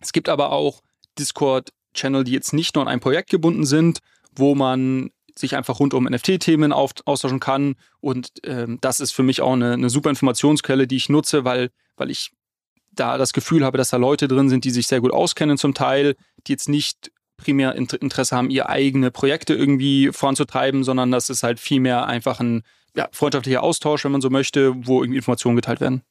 [0.00, 0.82] Es gibt aber auch
[1.18, 4.00] Discord-Channel, die jetzt nicht nur an ein Projekt gebunden sind,
[4.34, 7.76] wo man sich einfach rund um NFT-Themen austauschen kann.
[8.00, 11.70] Und ähm, das ist für mich auch eine, eine super Informationsquelle, die ich nutze, weil,
[11.96, 12.30] weil ich
[12.92, 15.74] da das Gefühl habe, dass da Leute drin sind, die sich sehr gut auskennen zum
[15.74, 16.16] Teil,
[16.46, 21.58] die jetzt nicht primär Interesse haben, ihre eigene Projekte irgendwie voranzutreiben, sondern das ist halt
[21.58, 22.62] vielmehr einfach ein
[22.94, 26.02] ja, freundschaftlicher Austausch, wenn man so möchte, wo irgendwie Informationen geteilt werden.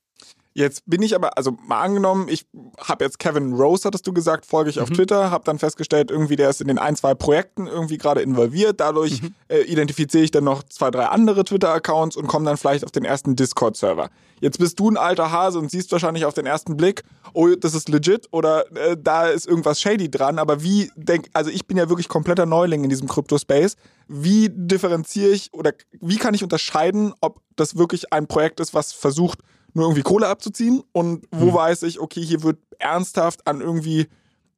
[0.59, 2.45] Jetzt bin ich aber, also mal angenommen, ich
[2.81, 4.81] habe jetzt Kevin Rose, hattest du gesagt, folge ich mhm.
[4.81, 8.21] auf Twitter, habe dann festgestellt, irgendwie der ist in den ein, zwei Projekten irgendwie gerade
[8.21, 8.81] involviert.
[8.81, 9.33] Dadurch mhm.
[9.47, 13.05] äh, identifiziere ich dann noch zwei, drei andere Twitter-Accounts und komme dann vielleicht auf den
[13.05, 14.09] ersten Discord-Server.
[14.41, 17.73] Jetzt bist du ein alter Hase und siehst wahrscheinlich auf den ersten Blick, oh, das
[17.73, 20.39] ist legit oder äh, da ist irgendwas shady dran.
[20.39, 23.77] Aber wie denk, also ich bin ja wirklich kompletter Neuling in diesem Crypto-Space.
[24.09, 28.91] Wie differenziere ich oder wie kann ich unterscheiden, ob das wirklich ein Projekt ist, was
[28.91, 29.39] versucht,
[29.73, 31.53] nur irgendwie Kohle abzuziehen und wo mhm.
[31.53, 34.07] weiß ich, okay, hier wird ernsthaft an irgendwie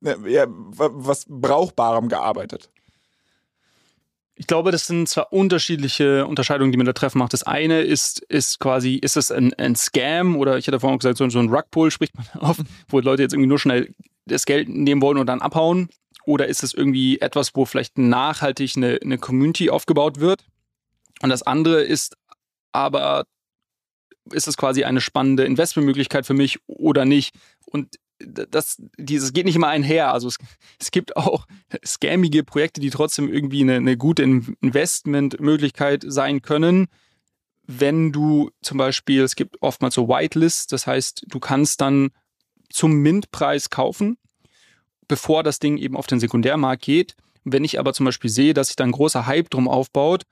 [0.02, 2.70] ne, ja, was Brauchbarem gearbeitet.
[4.36, 7.34] Ich glaube, das sind zwar unterschiedliche Unterscheidungen, die man da treffen macht.
[7.34, 11.18] Das eine ist, ist quasi, ist es ein, ein Scam oder ich hatte vorhin gesagt,
[11.18, 13.94] so, so ein Rugpull spricht man auf, wo Leute jetzt irgendwie nur schnell
[14.26, 15.90] das Geld nehmen wollen und dann abhauen.
[16.26, 20.46] Oder ist es irgendwie etwas, wo vielleicht nachhaltig eine, eine Community aufgebaut wird?
[21.22, 22.16] Und das andere ist
[22.72, 23.26] aber
[24.32, 27.36] ist es quasi eine spannende Investmentmöglichkeit für mich oder nicht?
[27.66, 30.14] Und das, dieses geht nicht immer einher.
[30.14, 30.38] Also es,
[30.80, 31.48] es gibt auch
[31.86, 36.88] scammige Projekte, die trotzdem irgendwie eine, eine gute Investmentmöglichkeit sein können.
[37.68, 42.12] Wenn du zum Beispiel, es gibt oftmals so Whitelists, das heißt, du kannst dann
[42.70, 44.18] zum Mintpreis kaufen,
[45.08, 47.16] bevor das Ding eben auf den Sekundärmarkt geht.
[47.44, 50.24] Wenn ich aber zum Beispiel sehe, dass sich da ein großer Hype drum aufbaut,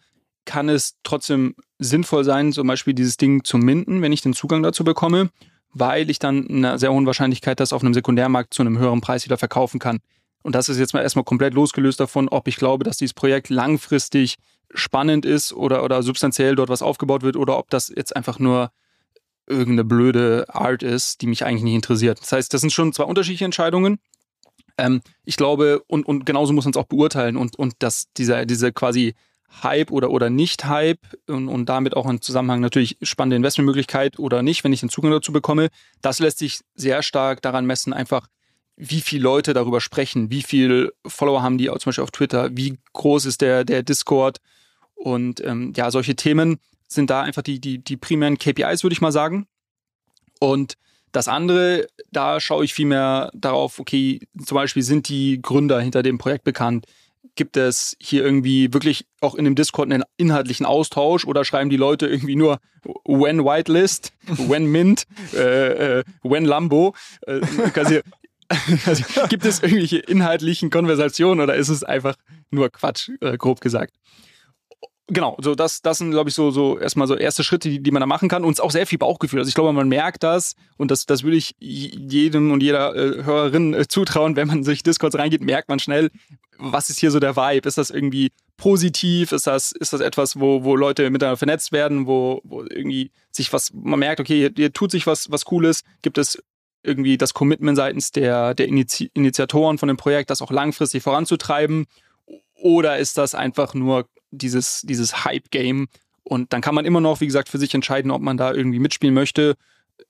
[0.46, 4.62] kann es trotzdem sinnvoll sein, zum Beispiel dieses Ding zu minden, wenn ich den Zugang
[4.62, 5.30] dazu bekomme,
[5.74, 9.02] weil ich dann in einer sehr hohen Wahrscheinlichkeit das auf einem Sekundärmarkt zu einem höheren
[9.02, 10.00] Preis wieder verkaufen kann.
[10.42, 13.50] Und das ist jetzt mal erstmal komplett losgelöst davon, ob ich glaube, dass dieses Projekt
[13.50, 14.36] langfristig
[14.74, 18.72] spannend ist oder, oder substanziell dort was aufgebaut wird oder ob das jetzt einfach nur
[19.48, 22.22] irgendeine blöde Art ist, die mich eigentlich nicht interessiert.
[22.22, 23.98] Das heißt, das sind schon zwei unterschiedliche Entscheidungen.
[24.78, 28.46] Ähm, ich glaube, und, und genauso muss man es auch beurteilen und, und dass dieser,
[28.46, 29.16] diese quasi
[29.64, 34.64] Hype oder, oder Nicht-Hype und, und damit auch im Zusammenhang natürlich spannende Investmentmöglichkeit oder nicht,
[34.64, 35.70] wenn ich den Zugang dazu bekomme.
[36.02, 38.28] Das lässt sich sehr stark daran messen, einfach
[38.76, 42.78] wie viele Leute darüber sprechen, wie viele Follower haben die zum Beispiel auf Twitter, wie
[42.94, 44.38] groß ist der, der Discord
[44.96, 49.02] und ähm, ja, solche Themen sind da einfach die, die, die primären KPIs, würde ich
[49.02, 49.48] mal sagen.
[50.40, 50.76] Und
[51.12, 56.18] das andere, da schaue ich vielmehr darauf, okay, zum Beispiel sind die Gründer hinter dem
[56.18, 56.86] Projekt bekannt,
[57.40, 61.78] Gibt es hier irgendwie wirklich auch in dem Discord einen inhaltlichen Austausch oder schreiben die
[61.78, 62.60] Leute irgendwie nur
[63.06, 66.96] when whitelist, when mint, äh, äh, when Lambo?
[67.22, 67.40] Äh,
[67.74, 68.02] also,
[69.30, 72.18] gibt es irgendwelche inhaltlichen Konversationen oder ist es einfach
[72.52, 73.94] nur Quatsch, äh, grob gesagt?
[75.12, 77.92] Genau, so das, das sind, glaube ich, so, so erstmal so erste Schritte, die, die
[77.92, 78.44] man da machen kann.
[78.44, 79.40] Und es ist auch sehr viel Bauchgefühl.
[79.40, 83.24] Also ich glaube, man merkt das und das, das würde ich jedem und jeder äh,
[83.24, 86.12] Hörerin äh, zutrauen, wenn man sich Discords reingeht, merkt man schnell,
[86.60, 87.68] was ist hier so der Vibe?
[87.68, 89.32] Ist das irgendwie positiv?
[89.32, 93.52] Ist das, ist das etwas, wo, wo Leute miteinander vernetzt werden, wo, wo irgendwie sich
[93.52, 95.84] was, man merkt, okay, hier, hier tut sich was, was Cooles?
[96.04, 96.38] Gibt es
[96.84, 101.86] irgendwie das Commitment seitens der, der Initi Initiatoren von dem Projekt, das auch langfristig voranzutreiben?
[102.54, 105.88] Oder ist das einfach nur dieses, dieses Hype-Game.
[106.24, 108.80] Und dann kann man immer noch, wie gesagt, für sich entscheiden, ob man da irgendwie
[108.80, 109.56] mitspielen möchte.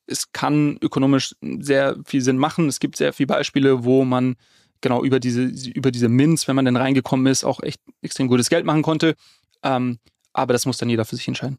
[0.05, 2.67] Es kann ökonomisch sehr viel Sinn machen.
[2.67, 4.35] Es gibt sehr viele Beispiele, wo man
[4.81, 8.49] genau über diese, über diese Mints, wenn man dann reingekommen ist, auch echt extrem gutes
[8.49, 9.15] Geld machen konnte.
[9.63, 9.99] Ähm,
[10.33, 11.57] aber das muss dann jeder für sich entscheiden.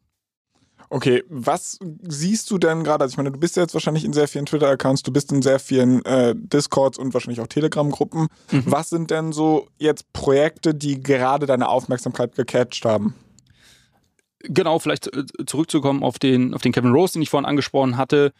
[0.93, 3.05] Okay, was siehst du denn gerade?
[3.05, 5.41] Also ich meine, du bist ja jetzt wahrscheinlich in sehr vielen Twitter-Accounts, du bist in
[5.41, 8.27] sehr vielen äh, Discords und wahrscheinlich auch Telegram-Gruppen.
[8.51, 8.63] Mhm.
[8.65, 13.15] Was sind denn so jetzt Projekte, die gerade deine Aufmerksamkeit gecatcht haben?
[14.41, 18.33] Genau, vielleicht äh, zurückzukommen auf den, auf den Kevin Rose, den ich vorhin angesprochen hatte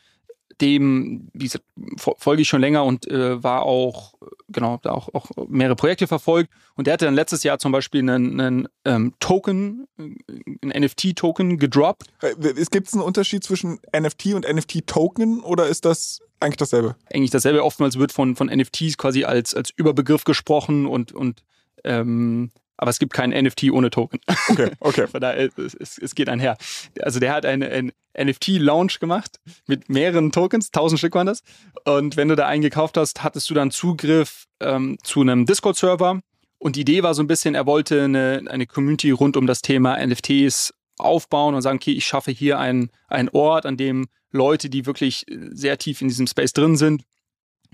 [0.62, 1.66] dem, wie gesagt,
[1.98, 4.14] folge ich schon länger und äh, war auch,
[4.50, 6.52] genau, da auch, auch mehrere Projekte verfolgt.
[6.76, 12.08] Und der hatte dann letztes Jahr zum Beispiel einen, einen ähm, Token, einen NFT-Token gedroppt.
[12.22, 12.36] Äh,
[12.72, 16.96] Gibt es einen Unterschied zwischen NFT und NFT-Token oder ist das eigentlich dasselbe?
[17.14, 17.64] Eigentlich dasselbe.
[17.64, 21.44] Oftmals wird von, von NFTs quasi als, als Überbegriff gesprochen und, und
[21.84, 24.20] ähm, aber es gibt keinen NFT ohne Token.
[24.50, 25.08] Okay, okay.
[25.12, 26.58] Von daher, es, es, es geht einher.
[27.00, 31.44] Also der hat einen, einen NFT-Launch gemacht mit mehreren Tokens, tausend Stück waren das.
[31.86, 36.22] Und wenn du da einen gekauft hast, hattest du dann Zugriff ähm, zu einem Discord-Server.
[36.58, 39.62] Und die Idee war so ein bisschen, er wollte eine, eine Community rund um das
[39.62, 44.72] Thema NFTs aufbauen und sagen, okay, ich schaffe hier einen, einen Ort, an dem Leute,
[44.72, 47.04] die wirklich sehr tief in diesem Space drin sind,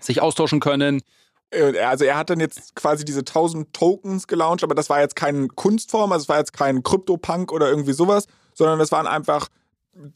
[0.01, 1.01] sich austauschen können,
[1.51, 5.47] also er hat dann jetzt quasi diese 1000 Tokens gelauncht, aber das war jetzt keine
[5.47, 9.47] Kunstform, also es war jetzt kein Krypto-Punk oder irgendwie sowas, sondern das waren einfach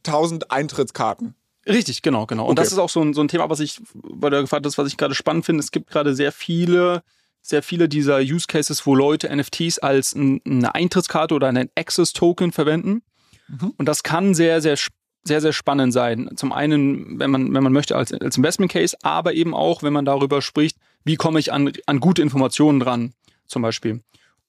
[0.06, 1.36] 1000 Eintrittskarten.
[1.68, 2.44] Richtig, genau, genau.
[2.44, 2.64] Und okay.
[2.64, 4.88] das ist auch so ein, so ein Thema, was ich, weil du gefragt hast, was
[4.88, 5.62] ich gerade spannend finde.
[5.62, 7.04] Es gibt gerade sehr viele
[7.42, 12.52] sehr viele dieser Use Cases, wo Leute NFTs als eine Eintrittskarte oder einen Access Token
[12.52, 13.02] verwenden.
[13.48, 13.74] Mhm.
[13.78, 14.78] Und das kann sehr, sehr,
[15.24, 16.30] sehr, sehr spannend sein.
[16.36, 19.94] Zum einen, wenn man, wenn man möchte, als, als Investment Case, aber eben auch, wenn
[19.94, 23.14] man darüber spricht, wie komme ich an, an gute Informationen dran,
[23.48, 24.02] zum Beispiel.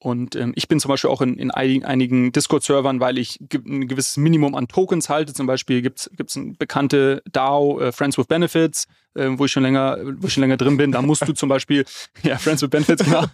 [0.02, 4.16] Und ähm, ich bin zum Beispiel auch in, in einigen Discord-Servern, weil ich ein gewisses
[4.16, 5.32] Minimum an Tokens halte.
[5.32, 9.62] Zum Beispiel gibt es eine bekannte DAO, äh, Friends with Benefits, äh, wo ich schon
[9.62, 10.90] länger, wo ich schon länger drin bin.
[10.90, 11.84] Da musst du zum Beispiel,
[12.24, 13.26] ja, Friends with Benefits, genau.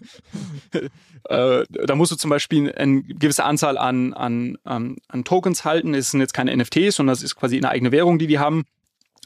[1.31, 5.94] äh, da musst du zum Beispiel eine gewisse Anzahl an, an, an, an Tokens halten.
[5.94, 8.66] Es sind jetzt keine NFTs, sondern das ist quasi eine eigene Währung, die die haben.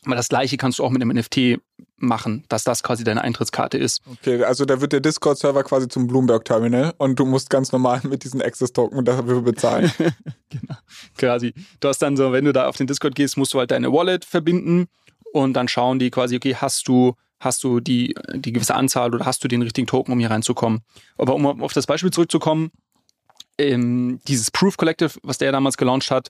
[0.04, 1.60] Aber das gleiche kannst du auch mit einem NFT
[2.02, 4.02] machen, dass das quasi deine Eintrittskarte ist.
[4.06, 8.24] Okay, also da wird der Discord-Server quasi zum Bloomberg-Terminal und du musst ganz normal mit
[8.24, 9.90] diesen Access-Token dafür bezahlen.
[10.50, 10.74] genau,
[11.16, 11.54] quasi.
[11.80, 13.92] Du hast dann so, wenn du da auf den Discord gehst, musst du halt deine
[13.92, 14.88] Wallet verbinden
[15.32, 19.26] und dann schauen die quasi, okay, hast du hast du die, die gewisse Anzahl oder
[19.26, 20.82] hast du den richtigen Token, um hier reinzukommen.
[21.18, 22.70] Aber um auf das Beispiel zurückzukommen,
[23.58, 26.28] ähm, dieses Proof Collective, was der damals gelauncht hat,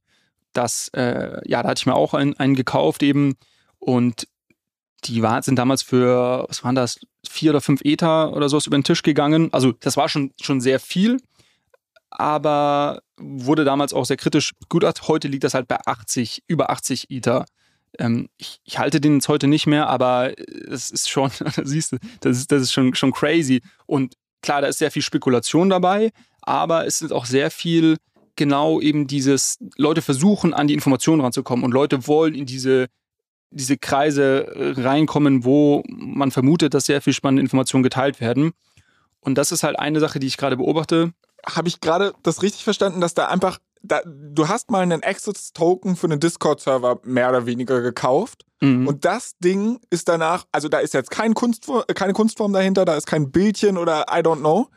[0.55, 3.35] das, äh, ja, da hatte ich mir auch einen, einen gekauft eben,
[3.83, 4.29] und
[5.05, 8.79] die war, sind damals für, was waren das, vier oder fünf Ether oder sowas über
[8.79, 9.53] den Tisch gegangen.
[9.53, 11.19] Also das war schon, schon sehr viel,
[12.11, 15.09] aber wurde damals auch sehr kritisch begutachtet.
[15.09, 17.45] Heute liegt das halt bei 80, über 80 Ether.
[17.99, 21.31] Ähm, ich, ich, halte den jetzt heute nicht mehr, aber es ist schon,
[21.65, 23.63] siehst du, das ist, das ist schon, schon crazy.
[23.87, 26.11] Und klar, da ist sehr viel Spekulation dabei,
[26.41, 27.99] aber es ist auch sehr viel
[28.37, 32.89] genau eben dieses, Leute versuchen an die Informationen ranzukommen und Leute wollen in diese
[33.53, 38.53] diese Kreise äh, reinkommen, wo man vermutet, dass sehr viel spannende Informationen geteilt werden.
[39.21, 41.13] Und das ist halt eine Sache, die ich gerade beobachte.
[41.47, 45.97] Habe ich gerade das richtig verstanden, dass da einfach, da, du hast mal einen Access-Token
[45.97, 48.87] für einen Discord-Server mehr oder weniger gekauft mhm.
[48.87, 52.97] und das Ding ist danach, also da ist jetzt kein Kunstform, keine Kunstform dahinter, da
[52.97, 54.69] ist kein Bildchen oder I don't know.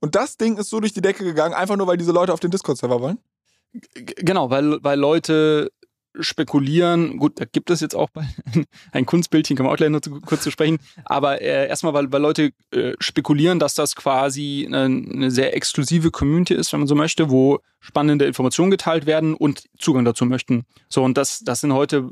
[0.00, 2.40] Und das Ding ist so durch die Decke gegangen, einfach nur weil diese Leute auf
[2.40, 3.18] den Discord-Server wollen?
[3.94, 5.70] Genau, weil, weil Leute
[6.20, 8.08] spekulieren, gut, da gibt es jetzt auch
[8.92, 12.10] ein Kunstbildchen, kann man auch gleich noch zu, kurz zu sprechen, aber äh, erstmal, weil,
[12.12, 16.86] weil Leute äh, spekulieren, dass das quasi eine, eine, sehr exklusive Community ist, wenn man
[16.86, 20.64] so möchte, wo spannende Informationen geteilt werden und Zugang dazu möchten.
[20.88, 22.10] So, und das, das sind heute,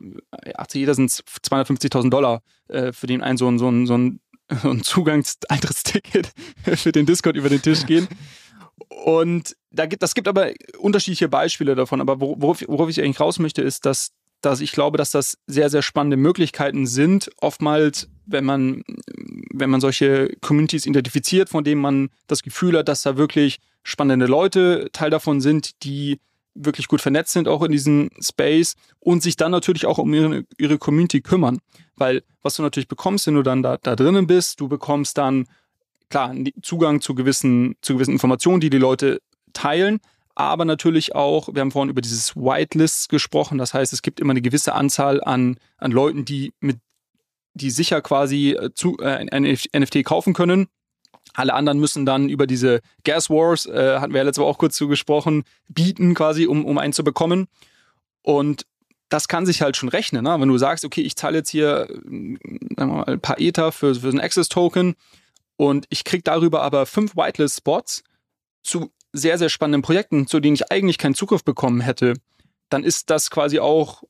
[0.55, 4.21] 80 jeder sind 250.000 Dollar äh, für den einen so ein, so ein, so ein,
[4.63, 6.33] so ein Zugangseintrittssticket
[6.77, 8.07] für den Discord über den Tisch gehen.
[8.89, 12.01] Und da gibt, das gibt aber unterschiedliche Beispiele davon.
[12.01, 15.71] Aber worauf, worauf ich eigentlich raus möchte, ist, dass, dass ich glaube, dass das sehr,
[15.71, 17.31] sehr spannende Möglichkeiten sind.
[17.41, 18.83] Oftmals, wenn man,
[19.53, 24.27] wenn man solche Communities identifiziert, von denen man das Gefühl hat, dass da wirklich spannende
[24.27, 26.21] Leute Teil davon sind, die
[26.55, 30.45] wirklich gut vernetzt sind, auch in diesem Space und sich dann natürlich auch um ihre,
[30.59, 31.61] ihre Community kümmern.
[31.97, 35.47] Weil was du natürlich bekommst, wenn du dann da, da drinnen bist, du bekommst dann
[36.11, 39.21] klar, Zugang zu gewissen, zu gewissen Informationen, die die Leute
[39.53, 40.01] teilen,
[40.35, 44.33] aber natürlich auch, wir haben vorhin über dieses Whitelist gesprochen, das heißt, es gibt immer
[44.33, 46.79] eine gewisse Anzahl an, an Leuten, die mit,
[47.55, 49.43] die sicher quasi äh, zu, äh, ein
[49.75, 50.67] NFT kaufen können.
[51.33, 54.59] Alle anderen müssen dann über diese Gas Wars, äh, hatten wir ja letzte Woche auch
[54.59, 57.47] kurz zu gesprochen, bieten quasi, um, um einen zu bekommen.
[58.23, 58.67] Und
[59.09, 60.25] das kann sich halt schon rechnen.
[60.25, 60.37] Ne?
[60.39, 64.09] Wenn du sagst, okay, ich zahle jetzt hier wir mal, ein paar Ether für, für
[64.09, 64.97] einen Access-Token,
[65.57, 68.03] und ich kriege darüber aber fünf Whitelist-Spots
[68.63, 72.15] zu sehr, sehr spannenden Projekten, zu denen ich eigentlich keinen Zugriff bekommen hätte.
[72.69, 74.03] Dann ist das quasi auch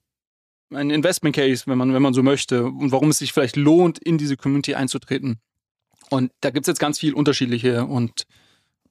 [0.72, 3.98] ein Investment Case, wenn man, wenn man so möchte, und warum es sich vielleicht lohnt,
[3.98, 5.38] in diese Community einzutreten.
[6.11, 8.26] Und da gibt es jetzt ganz viel unterschiedliche und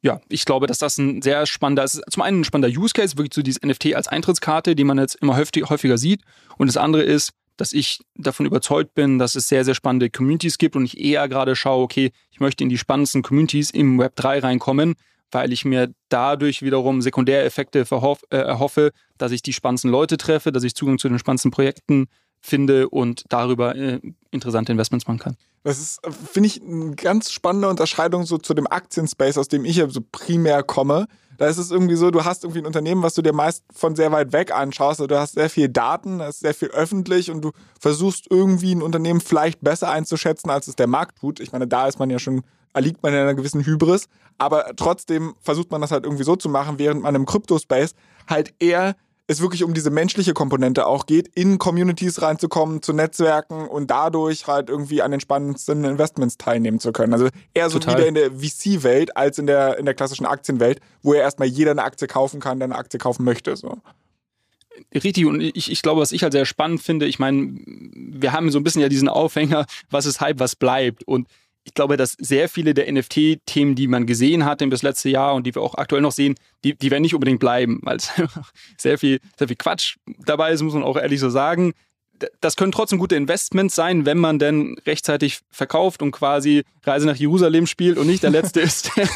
[0.01, 3.17] ja, ich glaube, dass das ein sehr spannender, ist zum einen ein spannender Use Case,
[3.17, 6.21] wirklich so dieses NFT als Eintrittskarte, die man jetzt immer häufiger sieht.
[6.57, 10.57] Und das andere ist, dass ich davon überzeugt bin, dass es sehr, sehr spannende Communities
[10.57, 14.15] gibt und ich eher gerade schaue, okay, ich möchte in die spannendsten Communities im Web
[14.15, 14.95] 3 reinkommen,
[15.31, 20.63] weil ich mir dadurch wiederum Sekundäreffekte äh, erhoffe, dass ich die spannendsten Leute treffe, dass
[20.63, 22.07] ich Zugang zu den spannendsten Projekten
[22.41, 23.99] finde und darüber äh,
[24.31, 25.37] interessante Investments machen kann.
[25.63, 25.99] Das ist,
[26.31, 30.01] finde ich, eine ganz spannende Unterscheidung so zu dem Aktienspace, aus dem ich ja so
[30.11, 31.07] primär komme.
[31.37, 33.95] Da ist es irgendwie so, du hast irgendwie ein Unternehmen, was du dir meist von
[33.95, 34.99] sehr weit weg anschaust.
[34.99, 38.73] Also du hast sehr viel Daten, da ist sehr viel öffentlich und du versuchst irgendwie
[38.73, 41.39] ein Unternehmen vielleicht besser einzuschätzen, als es der Markt tut.
[41.39, 42.43] Ich meine, da ist man ja schon,
[42.73, 44.07] erliegt man in einer gewissen Hybris.
[44.37, 47.95] Aber trotzdem versucht man das halt irgendwie so zu machen, während man im Kryptospace
[48.27, 48.95] halt eher
[49.27, 54.45] es wirklich um diese menschliche Komponente auch geht, in Communities reinzukommen, zu Netzwerken und dadurch
[54.45, 57.13] halt irgendwie an den spannendsten Investments teilnehmen zu können.
[57.13, 57.97] Also eher so Total.
[57.97, 61.71] wieder in der VC-Welt als in der, in der klassischen Aktienwelt, wo ja erstmal jeder
[61.71, 63.55] eine Aktie kaufen kann, der eine Aktie kaufen möchte.
[63.55, 63.77] So.
[64.93, 68.51] Richtig, und ich, ich glaube, was ich halt sehr spannend finde, ich meine, wir haben
[68.51, 71.03] so ein bisschen ja diesen Aufhänger, was ist Hype, was bleibt.
[71.03, 71.27] Und
[71.65, 75.33] ich glaube, dass sehr viele der NFT-Themen, die man gesehen hat in das letzte Jahr
[75.33, 78.11] und die wir auch aktuell noch sehen, die, die werden nicht unbedingt bleiben, weil es
[78.77, 81.73] sehr viel, sehr viel Quatsch dabei ist, muss man auch ehrlich so sagen.
[82.39, 87.17] Das können trotzdem gute Investments sein, wenn man denn rechtzeitig verkauft und quasi Reise nach
[87.17, 89.09] Jerusalem spielt und nicht der Letzte ist, der,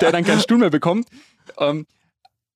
[0.00, 1.08] der dann keinen Stuhl mehr bekommt.
[1.58, 1.86] Ähm,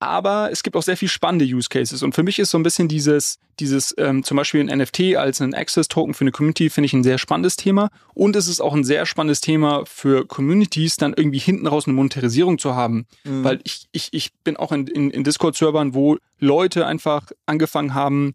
[0.01, 2.01] aber es gibt auch sehr viel spannende Use Cases.
[2.01, 5.41] Und für mich ist so ein bisschen dieses, dieses ähm, zum Beispiel ein NFT als
[5.41, 7.91] ein Access-Token für eine Community, finde ich ein sehr spannendes Thema.
[8.15, 11.93] Und es ist auch ein sehr spannendes Thema für Communities, dann irgendwie hinten raus eine
[11.93, 13.05] Monetarisierung zu haben.
[13.23, 13.43] Mhm.
[13.43, 18.33] Weil ich, ich, ich bin auch in, in, in Discord-Servern, wo Leute einfach angefangen haben,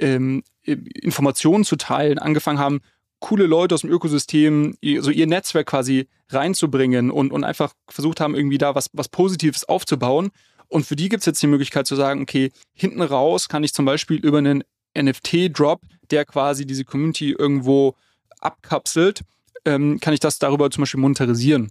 [0.00, 2.80] ähm, Informationen zu teilen, angefangen haben,
[3.20, 8.34] coole Leute aus dem Ökosystem, so ihr Netzwerk quasi reinzubringen und, und einfach versucht haben,
[8.34, 10.30] irgendwie da was, was Positives aufzubauen.
[10.74, 13.72] Und für die gibt es jetzt die Möglichkeit zu sagen, okay, hinten raus kann ich
[13.72, 14.64] zum Beispiel über einen
[14.98, 17.94] NFT-Drop, der quasi diese Community irgendwo
[18.40, 19.20] abkapselt,
[19.64, 21.70] ähm, kann ich das darüber zum Beispiel monetarisieren.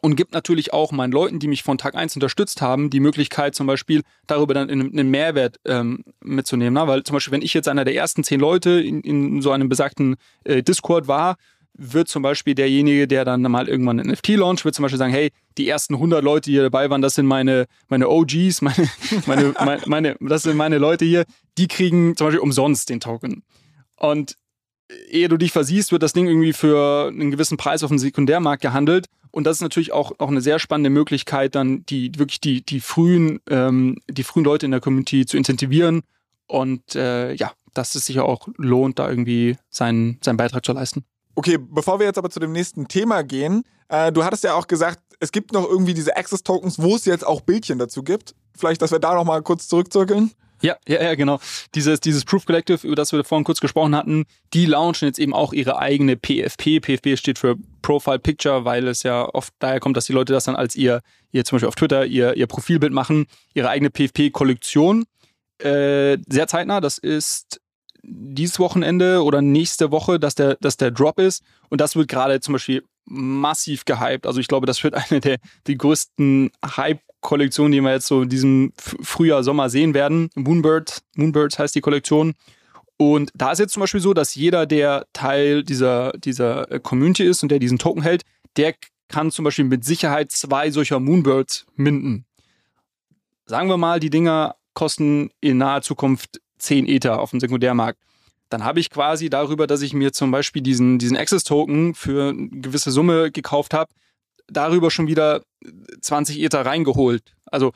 [0.00, 3.54] Und gibt natürlich auch meinen Leuten, die mich von Tag 1 unterstützt haben, die Möglichkeit
[3.54, 6.72] zum Beispiel darüber dann einen Mehrwert ähm, mitzunehmen.
[6.72, 6.88] Na?
[6.88, 9.68] Weil zum Beispiel, wenn ich jetzt einer der ersten zehn Leute in, in so einem
[9.68, 11.36] besagten äh, Discord war
[11.74, 15.12] wird zum Beispiel derjenige, der dann mal irgendwann ein NFT launcht, wird zum Beispiel sagen,
[15.12, 18.90] hey, die ersten 100 Leute, die hier dabei waren, das sind meine, meine OGs, meine,
[19.26, 21.24] meine, meine, meine, das sind meine Leute hier,
[21.58, 23.42] die kriegen zum Beispiel umsonst den Token.
[23.96, 24.36] Und
[25.08, 28.62] ehe du dich versiehst, wird das Ding irgendwie für einen gewissen Preis auf dem Sekundärmarkt
[28.62, 29.06] gehandelt.
[29.30, 32.80] Und das ist natürlich auch, auch eine sehr spannende Möglichkeit, dann die wirklich die, die
[32.80, 36.02] frühen, ähm, die frühen Leute in der Community zu incentivieren.
[36.46, 41.04] Und äh, ja, dass es sich auch lohnt, da irgendwie seinen, seinen Beitrag zu leisten.
[41.34, 44.66] Okay, bevor wir jetzt aber zu dem nächsten Thema gehen, äh, du hattest ja auch
[44.66, 48.34] gesagt, es gibt noch irgendwie diese Access-Tokens, wo es jetzt auch Bildchen dazu gibt.
[48.56, 50.32] Vielleicht, dass wir da nochmal kurz zurückzirkeln.
[50.62, 51.40] Ja, ja, ja, genau.
[51.74, 55.34] Dieses, dieses Proof Collective, über das wir vorhin kurz gesprochen hatten, die launchen jetzt eben
[55.34, 56.80] auch ihre eigene PFP.
[56.80, 60.44] PFP steht für Profile Picture, weil es ja oft daher kommt, dass die Leute das
[60.44, 61.00] dann als ihr,
[61.32, 65.04] ihr zum Beispiel auf Twitter, ihr, ihr Profilbild machen, ihre eigene PFP-Kollektion.
[65.58, 67.60] Äh, sehr zeitnah, das ist
[68.02, 71.42] dieses Wochenende oder nächste Woche, dass der, dass der Drop ist.
[71.68, 74.26] Und das wird gerade zum Beispiel massiv gehypt.
[74.26, 78.28] Also ich glaube, das wird eine der die größten Hype-Kollektionen, die wir jetzt so in
[78.28, 80.30] diesem Frühjahr, Sommer sehen werden.
[80.34, 82.34] Moonbird, Moonbirds heißt die Kollektion.
[82.96, 87.24] Und da ist jetzt zum Beispiel so, dass jeder, der Teil dieser, dieser äh, Community
[87.24, 88.22] ist und der diesen Token hält,
[88.56, 88.74] der
[89.08, 92.26] kann zum Beispiel mit Sicherheit zwei solcher Moonbirds minden.
[93.46, 97.98] Sagen wir mal, die Dinger kosten in naher Zukunft 10 Ether auf dem Sekundärmarkt.
[98.48, 102.48] Dann habe ich quasi darüber, dass ich mir zum Beispiel diesen, diesen Access-Token für eine
[102.48, 103.90] gewisse Summe gekauft habe,
[104.46, 105.42] darüber schon wieder
[106.00, 107.34] 20 Ether reingeholt.
[107.46, 107.72] Also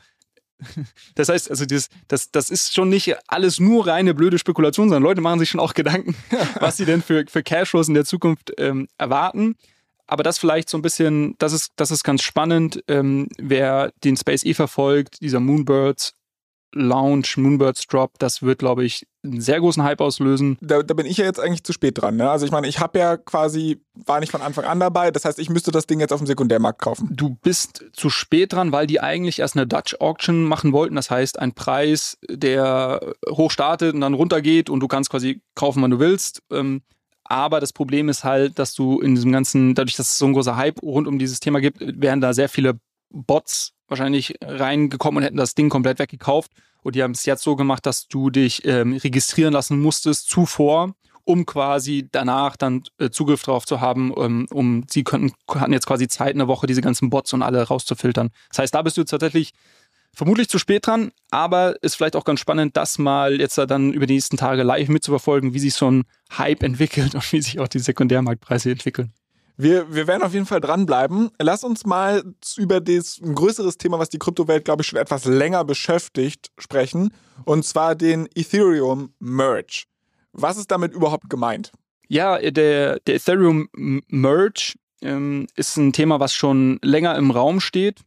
[1.15, 5.03] das heißt, also das, das, das ist schon nicht alles nur reine blöde Spekulation, sondern
[5.03, 6.15] Leute machen sich schon auch Gedanken,
[6.59, 9.55] was sie denn für, für Cashflows in der Zukunft ähm, erwarten.
[10.07, 14.15] Aber das vielleicht so ein bisschen, das ist, das ist ganz spannend, ähm, wer den
[14.15, 16.13] Space E verfolgt, dieser Moonbirds
[16.73, 20.57] Launch, Moonbirds Drop, das wird, glaube ich, einen sehr großen Hype auslösen.
[20.61, 22.17] Da, da bin ich ja jetzt eigentlich zu spät dran.
[22.17, 22.29] Ne?
[22.29, 25.11] Also ich meine, ich habe ja quasi, war nicht von Anfang an dabei.
[25.11, 27.09] Das heißt, ich müsste das Ding jetzt auf dem Sekundärmarkt kaufen.
[27.11, 30.95] Du bist zu spät dran, weil die eigentlich erst eine Dutch Auction machen wollten.
[30.95, 35.81] Das heißt, ein Preis, der hoch startet und dann runtergeht und du kannst quasi kaufen,
[35.81, 36.41] wann du willst.
[36.51, 36.81] Ähm,
[37.23, 40.33] aber das Problem ist halt, dass du in diesem ganzen, dadurch, dass es so ein
[40.33, 45.23] großer Hype rund um dieses Thema gibt, werden da sehr viele Bots wahrscheinlich reingekommen und
[45.23, 46.51] hätten das Ding komplett weggekauft.
[46.83, 50.93] Und die haben es jetzt so gemacht, dass du dich ähm, registrieren lassen musstest zuvor,
[51.23, 55.87] um quasi danach dann äh, Zugriff drauf zu haben, ähm, um sie könnten, hatten jetzt
[55.87, 58.29] quasi Zeit, eine Woche diese ganzen Bots und alle rauszufiltern.
[58.49, 59.53] Das heißt, da bist du tatsächlich
[60.13, 64.07] vermutlich zu spät dran, aber ist vielleicht auch ganz spannend, das mal jetzt dann über
[64.07, 66.03] die nächsten Tage live mitzuverfolgen, wie sich so ein
[66.37, 69.13] Hype entwickelt und wie sich auch die Sekundärmarktpreise entwickeln.
[69.59, 71.31] Wir, wir werden auf jeden Fall dranbleiben.
[71.39, 72.23] Lass uns mal
[72.57, 77.11] über das, ein größeres Thema, was die Kryptowelt, glaube ich, schon etwas länger beschäftigt, sprechen.
[77.43, 79.85] Und zwar den Ethereum Merge.
[80.31, 81.71] Was ist damit überhaupt gemeint?
[82.07, 88.01] Ja, der, der Ethereum Merge ähm, ist ein Thema, was schon länger im Raum steht.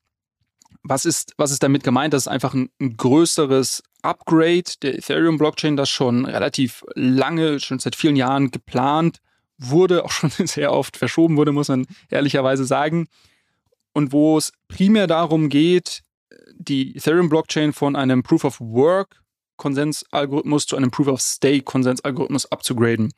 [0.85, 2.15] Was ist, was ist damit gemeint?
[2.15, 7.97] Das ist einfach ein, ein größeres Upgrade der Ethereum-Blockchain, das schon relativ lange, schon seit
[7.97, 9.21] vielen Jahren geplant
[9.61, 13.07] wurde, auch schon sehr oft verschoben wurde, muss man ehrlicherweise sagen.
[13.93, 16.03] Und wo es primär darum geht,
[16.55, 19.21] die Ethereum-Blockchain von einem Proof of Work
[19.57, 23.13] Konsensalgorithmus zu einem Proof of Stake Konsensalgorithmus abzugraden.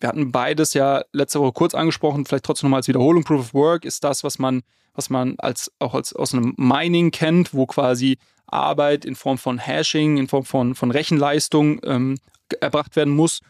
[0.00, 3.24] Wir hatten beides ja letzte Woche kurz angesprochen, vielleicht trotzdem nochmal als Wiederholung.
[3.24, 4.62] Proof of Work ist das, was man,
[4.94, 9.58] was man als, auch als, aus einem Mining kennt, wo quasi Arbeit in Form von
[9.58, 12.18] Hashing, in Form von, von Rechenleistung ähm,
[12.60, 13.40] erbracht werden muss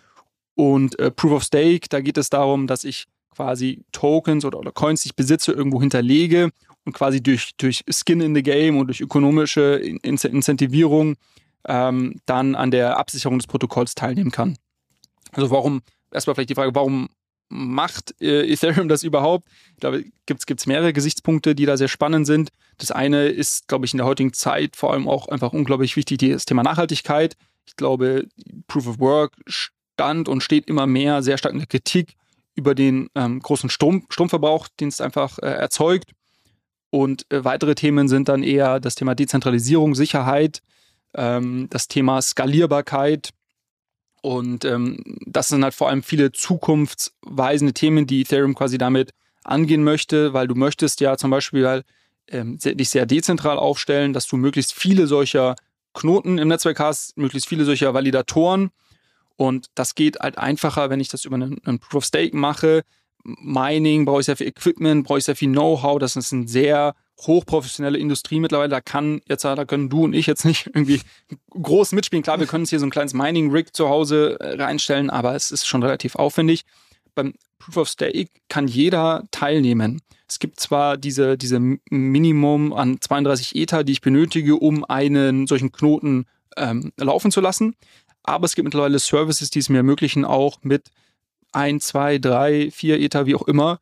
[0.59, 4.73] und äh, Proof of Stake, da geht es darum, dass ich quasi Tokens oder, oder
[4.73, 6.51] Coins, die ich besitze, irgendwo hinterlege
[6.85, 11.15] und quasi durch, durch Skin in the Game und durch ökonomische Incentivierung
[11.65, 14.59] ähm, dann an der Absicherung des Protokolls teilnehmen kann.
[15.31, 15.81] Also warum,
[16.11, 17.09] erstmal vielleicht die Frage, warum
[17.49, 19.47] macht äh, Ethereum das überhaupt?
[19.75, 22.51] Ich glaube, gibt es mehrere Gesichtspunkte, die da sehr spannend sind.
[22.79, 26.19] Das eine ist, glaube ich, in der heutigen Zeit vor allem auch einfach unglaublich wichtig,
[26.19, 27.37] das Thema Nachhaltigkeit.
[27.65, 28.27] Ich glaube,
[28.67, 29.35] Proof of Work
[29.99, 32.15] stand und steht immer mehr sehr stark in der Kritik
[32.55, 36.13] über den ähm, großen Strom, Stromverbrauch, den es einfach äh, erzeugt.
[36.91, 40.63] Und äh, weitere Themen sind dann eher das Thema Dezentralisierung, Sicherheit,
[41.15, 43.31] ähm, das Thema Skalierbarkeit.
[44.23, 49.11] Und ähm, das sind halt vor allem viele zukunftsweisende Themen, die Ethereum quasi damit
[49.43, 51.87] angehen möchte, weil du möchtest ja zum Beispiel halt,
[52.29, 55.57] ähm, dich sehr dezentral aufstellen, dass du möglichst viele solcher
[55.95, 58.71] Knoten im Netzwerk hast, möglichst viele solcher Validatoren.
[59.39, 62.82] Und das geht halt einfacher, wenn ich das über einen, einen Proof of Stake mache.
[63.22, 66.01] Mining brauche ich sehr viel Equipment, brauche ich sehr viel Know-how.
[66.01, 68.68] Das ist ein sehr hochprofessionelle Industrie mittlerweile.
[68.68, 71.01] Da kann jetzt, da können du und ich jetzt nicht irgendwie
[71.51, 72.24] groß mitspielen.
[72.24, 75.53] Klar, wir können uns hier so ein kleines Mining-Rig zu Hause äh, reinstellen, aber es
[75.53, 76.64] ist schon relativ aufwendig.
[77.14, 80.03] Beim Proof of Stake kann jeder teilnehmen.
[80.28, 85.70] Es gibt zwar diese, diese Minimum an 32 Ether, die ich benötige, um einen solchen
[85.70, 86.26] Knoten
[86.57, 87.76] ähm, laufen zu lassen,
[88.29, 90.91] aber es gibt mittlerweile Services, die es mir ermöglichen, auch mit
[91.53, 93.79] 1, 2, 3, 4 Ether, wie auch immer,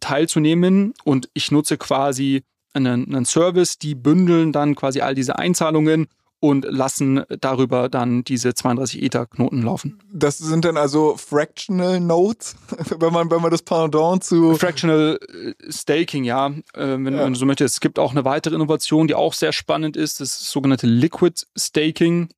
[0.00, 0.94] teilzunehmen.
[1.04, 2.42] Und ich nutze quasi
[2.72, 6.08] einen, einen Service, die bündeln dann quasi all diese Einzahlungen
[6.40, 9.98] und lassen darüber dann diese 32 Ether-Knoten laufen.
[10.12, 12.56] Das sind dann also Fractional Nodes,
[12.98, 14.54] wenn man, wenn man das Pendant zu.
[14.54, 17.26] Fractional äh, Staking, ja, äh, wenn, ja.
[17.26, 17.76] du so möchtest.
[17.76, 20.86] Es gibt auch eine weitere Innovation, die auch sehr spannend ist, das, ist das sogenannte
[20.86, 22.28] Liquid Staking.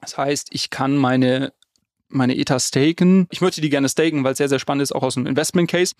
[0.00, 1.52] Das heißt, ich kann meine,
[2.08, 3.26] meine Ether staken.
[3.30, 5.70] Ich möchte die gerne staken, weil es sehr, sehr spannend ist, auch aus dem Investment
[5.70, 5.94] Case.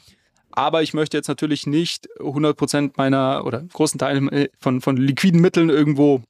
[0.50, 5.40] Aber ich möchte jetzt natürlich nicht 100% meiner oder großen Teil äh, von, von liquiden
[5.40, 6.22] Mitteln irgendwo,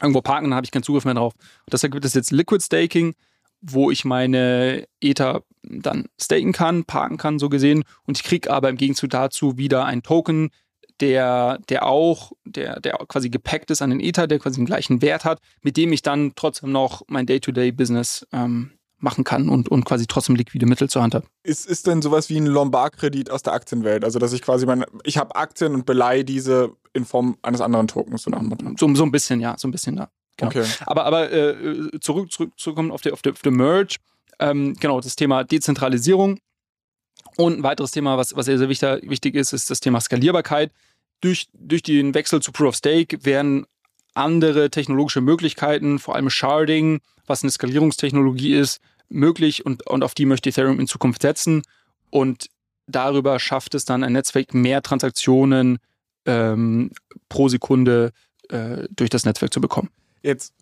[0.00, 1.34] irgendwo parken, dann habe ich keinen Zugriff mehr drauf.
[1.34, 3.14] Und deshalb gibt es jetzt Liquid Staking,
[3.60, 7.84] wo ich meine Ether dann staken kann, parken kann, so gesehen.
[8.04, 10.50] Und ich kriege aber im Gegenzug dazu wieder einen Token,
[11.02, 15.02] der, der auch, der, der quasi gepackt ist an den Ether, der quasi den gleichen
[15.02, 19.84] Wert hat, mit dem ich dann trotzdem noch mein Day-to-Day-Business ähm, machen kann und, und
[19.84, 21.24] quasi trotzdem liquide Mittel zur Hand hat.
[21.42, 24.04] Ist, ist denn sowas wie ein Lombard-Kredit aus der Aktienwelt?
[24.04, 27.88] Also, dass ich quasi meine, ich habe Aktien und beleihe diese in Form eines anderen
[27.88, 28.66] Tokens, so nach dem Motto.
[28.78, 30.08] So, so ein bisschen, ja, so ein bisschen, ja.
[30.36, 30.50] Genau.
[30.50, 30.64] Okay.
[30.86, 33.96] Aber, aber äh, zurück, zurück, zurückkommen auf die, auf die, auf die Merge.
[34.38, 36.38] Ähm, genau, das Thema Dezentralisierung.
[37.36, 40.70] Und ein weiteres Thema, was, was sehr, sehr wichtig, wichtig ist, ist das Thema Skalierbarkeit.
[41.22, 43.66] Durch, durch den Wechsel zu Proof of Stake werden
[44.12, 50.26] andere technologische Möglichkeiten, vor allem Sharding, was eine Skalierungstechnologie ist, möglich und, und auf die
[50.26, 51.62] möchte Ethereum in Zukunft setzen.
[52.10, 52.48] Und
[52.86, 55.78] darüber schafft es dann ein Netzwerk mehr Transaktionen
[56.26, 56.90] ähm,
[57.28, 58.12] pro Sekunde
[58.48, 59.90] äh, durch das Netzwerk zu bekommen.
[60.22, 60.54] Jetzt,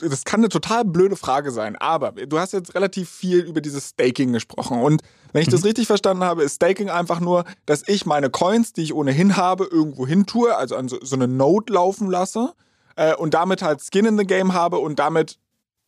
[0.00, 3.90] das kann eine total blöde Frage sein, aber du hast jetzt relativ viel über dieses
[3.90, 4.80] Staking gesprochen.
[4.80, 5.02] Und
[5.32, 5.66] wenn ich das mhm.
[5.66, 9.64] richtig verstanden habe, ist Staking einfach nur, dass ich meine Coins, die ich ohnehin habe,
[9.64, 12.52] irgendwo hin tue, also an so, so eine Node laufen lasse
[12.96, 15.38] äh, und damit halt Skin in the Game habe und damit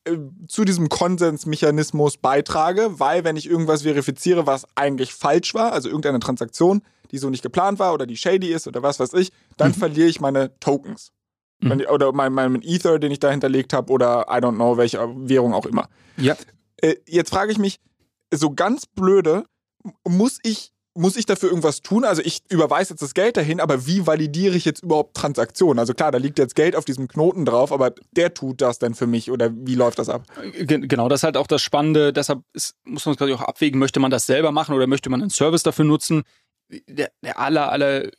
[0.05, 0.17] äh,
[0.49, 6.21] zu diesem Konsensmechanismus beitrage, weil wenn ich irgendwas verifiziere, was eigentlich falsch war, also irgendeine
[6.21, 9.69] Transaktion, die so nicht geplant war oder die shady ist oder was weiß ich, dann
[9.69, 9.75] mhm.
[9.75, 11.13] verliere ich meine Tokens.
[11.63, 11.85] Mhm.
[11.91, 15.55] Oder meinen mein Ether, den ich da hinterlegt habe oder I don't know, welche Währung
[15.55, 15.89] auch immer.
[16.17, 16.37] Ja.
[16.77, 17.81] Äh, jetzt frage ich mich,
[18.33, 19.45] so ganz blöde,
[20.05, 22.05] muss ich muss ich dafür irgendwas tun?
[22.05, 25.79] Also ich überweise jetzt das Geld dahin, aber wie validiere ich jetzt überhaupt Transaktionen?
[25.79, 28.95] Also klar, da liegt jetzt Geld auf diesem Knoten drauf, aber der tut das dann
[28.95, 30.25] für mich oder wie läuft das ab?
[30.59, 32.13] Genau, das ist halt auch das Spannende.
[32.13, 35.23] Deshalb ist, muss man quasi auch abwägen, möchte man das selber machen oder möchte man
[35.23, 36.25] einen Service dafür nutzen?
[36.89, 38.11] Der, der aller, aller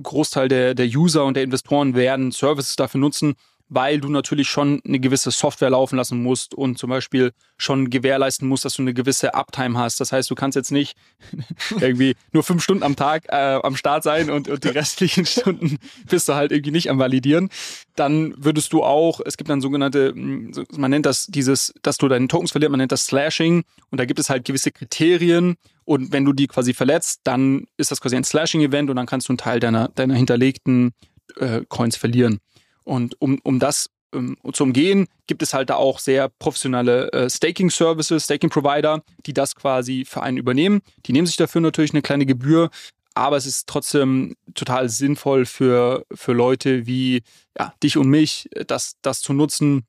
[0.00, 3.36] Großteil der, der User und der Investoren werden Services dafür nutzen,
[3.68, 8.48] weil du natürlich schon eine gewisse Software laufen lassen musst und zum Beispiel schon gewährleisten
[8.48, 10.00] musst, dass du eine gewisse Uptime hast.
[10.00, 10.96] Das heißt, du kannst jetzt nicht
[11.80, 15.78] irgendwie nur fünf Stunden am Tag äh, am Start sein und, und die restlichen Stunden
[16.08, 17.50] bist du halt irgendwie nicht am Validieren.
[17.96, 22.08] Dann würdest du auch, es gibt dann sogenannte, hm, man nennt das dieses, dass du
[22.08, 26.12] deinen Tokens verlierst, man nennt das Slashing und da gibt es halt gewisse Kriterien und
[26.12, 29.32] wenn du die quasi verletzt, dann ist das quasi ein Slashing-Event und dann kannst du
[29.32, 30.92] einen Teil deiner, deiner hinterlegten
[31.36, 32.40] äh, Coins verlieren.
[32.84, 37.30] Und um, um das ähm, zu umgehen, gibt es halt da auch sehr professionelle äh,
[37.30, 40.82] Staking-Services, Staking-Provider, die das quasi für einen übernehmen.
[41.06, 42.70] Die nehmen sich dafür natürlich eine kleine Gebühr,
[43.14, 47.22] aber es ist trotzdem total sinnvoll für, für Leute wie
[47.56, 49.86] ja, dich und mich, das, das zu nutzen,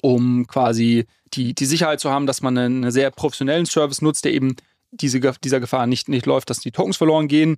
[0.00, 4.24] um quasi die, die Sicherheit zu haben, dass man einen, einen sehr professionellen Service nutzt,
[4.24, 4.54] der eben
[5.00, 7.56] diese, dieser Gefahr nicht, nicht läuft, dass die Tokens verloren gehen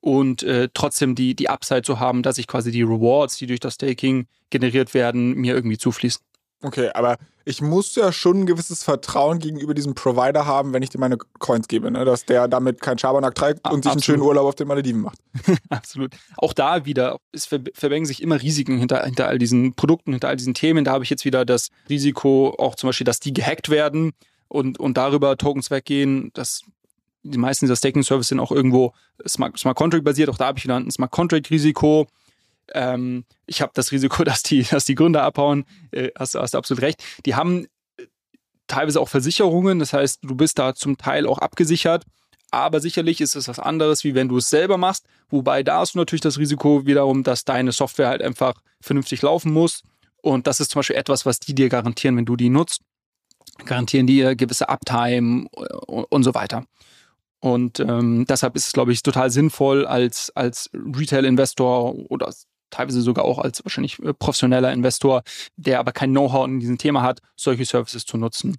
[0.00, 3.60] und äh, trotzdem die, die Upside zu haben, dass ich quasi die Rewards, die durch
[3.60, 6.22] das Staking generiert werden, mir irgendwie zufließen.
[6.62, 10.88] Okay, aber ich muss ja schon ein gewisses Vertrauen gegenüber diesem Provider haben, wenn ich
[10.88, 12.04] dir meine Coins gebe, ne?
[12.04, 15.18] dass der damit keinen Schabernack treibt und sich einen schönen Urlaub auf den Malediven macht.
[15.68, 16.14] Absolut.
[16.38, 20.36] Auch da wieder, es verbergen sich immer Risiken hinter, hinter all diesen Produkten, hinter all
[20.36, 20.84] diesen Themen.
[20.84, 24.12] Da habe ich jetzt wieder das Risiko, auch zum Beispiel, dass die gehackt werden
[24.48, 26.30] und, und darüber Tokens weggehen.
[26.34, 26.62] Das,
[27.22, 28.92] die meisten dieser Staking-Services sind auch irgendwo
[29.26, 30.28] Smart, Smart Contract basiert.
[30.28, 32.06] Auch da habe ich wieder ein Smart Contract-Risiko.
[32.74, 35.64] Ähm, ich habe das Risiko, dass die, dass die Gründer abhauen.
[35.90, 37.02] Äh, hast, hast du absolut recht.
[37.24, 37.66] Die haben
[37.96, 38.06] äh,
[38.66, 39.78] teilweise auch Versicherungen.
[39.78, 42.04] Das heißt, du bist da zum Teil auch abgesichert.
[42.52, 45.04] Aber sicherlich ist es was anderes, wie wenn du es selber machst.
[45.28, 49.52] Wobei da hast du natürlich das Risiko wiederum, dass deine Software halt einfach vernünftig laufen
[49.52, 49.82] muss.
[50.22, 52.82] Und das ist zum Beispiel etwas, was die dir garantieren, wenn du die nutzt.
[53.64, 56.64] Garantieren dir gewisse Uptime äh, und so weiter.
[57.40, 62.32] Und ähm, deshalb ist es, glaube ich, total sinnvoll, als, als Retail-Investor oder
[62.70, 65.22] teilweise sogar auch als wahrscheinlich äh, professioneller Investor,
[65.56, 68.56] der aber kein Know-how in diesem Thema hat, solche Services zu nutzen.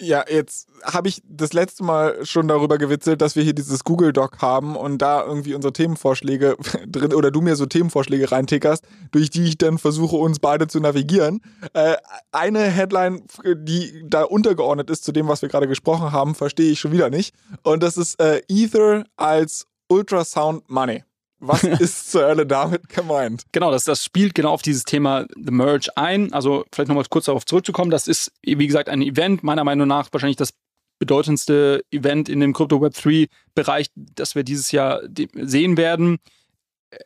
[0.00, 4.12] Ja, jetzt habe ich das letzte Mal schon darüber gewitzelt, dass wir hier dieses Google
[4.12, 9.28] Doc haben und da irgendwie unsere Themenvorschläge drin oder du mir so Themenvorschläge reintickerst, durch
[9.30, 11.40] die ich dann versuche, uns beide zu navigieren.
[11.72, 11.96] Äh,
[12.30, 16.78] eine Headline, die da untergeordnet ist zu dem, was wir gerade gesprochen haben, verstehe ich
[16.78, 17.34] schon wieder nicht.
[17.64, 21.02] Und das ist äh, Ether als Ultrasound Money.
[21.40, 23.44] Was ist zur Hölle damit gemeint?
[23.52, 26.32] Genau, das, das spielt genau auf dieses Thema The Merge ein.
[26.32, 27.90] Also vielleicht nochmal kurz darauf zurückzukommen.
[27.90, 30.50] Das ist, wie gesagt, ein Event, meiner Meinung nach wahrscheinlich das
[30.98, 35.00] bedeutendste Event in dem Crypto Web 3 Bereich, das wir dieses Jahr
[35.34, 36.18] sehen werden.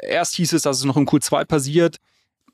[0.00, 1.98] Erst hieß es, dass es noch im Q2 passiert.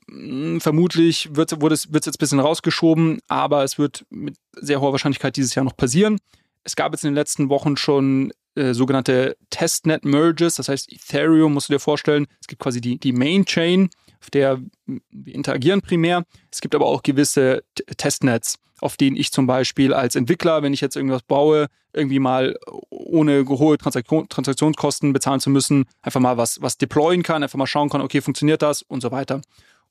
[0.09, 4.81] Hm, vermutlich wird, es, wird es jetzt ein bisschen rausgeschoben, aber es wird mit sehr
[4.81, 6.19] hoher Wahrscheinlichkeit dieses Jahr noch passieren.
[6.63, 10.55] Es gab jetzt in den letzten Wochen schon äh, sogenannte Testnet-Merges.
[10.55, 13.89] Das heißt, Ethereum, musst du dir vorstellen, es gibt quasi die, die Main-Chain,
[14.21, 16.25] auf der wir interagieren primär.
[16.51, 17.63] Es gibt aber auch gewisse
[17.97, 22.57] Testnets, auf denen ich zum Beispiel als Entwickler, wenn ich jetzt irgendwas baue, irgendwie mal
[22.89, 27.67] ohne hohe Transaktion, Transaktionskosten bezahlen zu müssen, einfach mal was, was deployen kann, einfach mal
[27.67, 29.41] schauen kann, okay, funktioniert das und so weiter.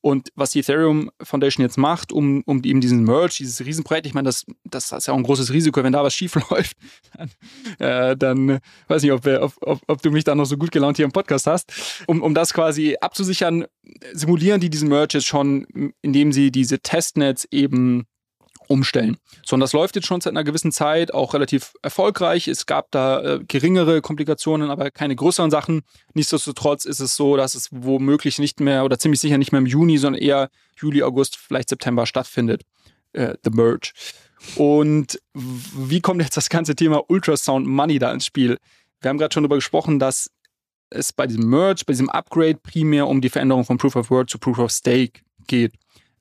[0.00, 4.14] Und was die Ethereum Foundation jetzt macht, um, um eben diesen Merge, dieses Riesenprojekt, ich
[4.14, 6.76] meine, das, das ist ja auch ein großes Risiko, wenn da was schief läuft,
[7.16, 7.30] dann,
[7.78, 10.96] äh, dann weiß nicht, ob, ob, ob, ob, du mich da noch so gut gelaunt
[10.96, 12.04] hier im Podcast hast.
[12.06, 13.66] Um, um das quasi abzusichern,
[14.12, 15.66] simulieren die diesen Merge jetzt schon,
[16.00, 18.06] indem sie diese Testnets eben
[18.68, 19.16] umstellen.
[19.44, 22.46] So, und das läuft jetzt schon seit einer gewissen Zeit, auch relativ erfolgreich.
[22.46, 25.82] Es gab da äh, geringere Komplikationen, aber keine größeren Sachen.
[26.14, 29.66] Nichtsdestotrotz ist es so, dass es womöglich nicht mehr oder ziemlich sicher nicht mehr im
[29.66, 32.62] Juni, sondern eher Juli, August, vielleicht September stattfindet.
[33.12, 33.92] Äh, the Merge.
[34.54, 38.58] Und wie kommt jetzt das ganze Thema Ultrasound Money da ins Spiel?
[39.00, 40.30] Wir haben gerade schon darüber gesprochen, dass
[40.90, 44.30] es bei diesem Merge, bei diesem Upgrade primär um die Veränderung von Proof of Work
[44.30, 45.72] zu Proof of Stake geht.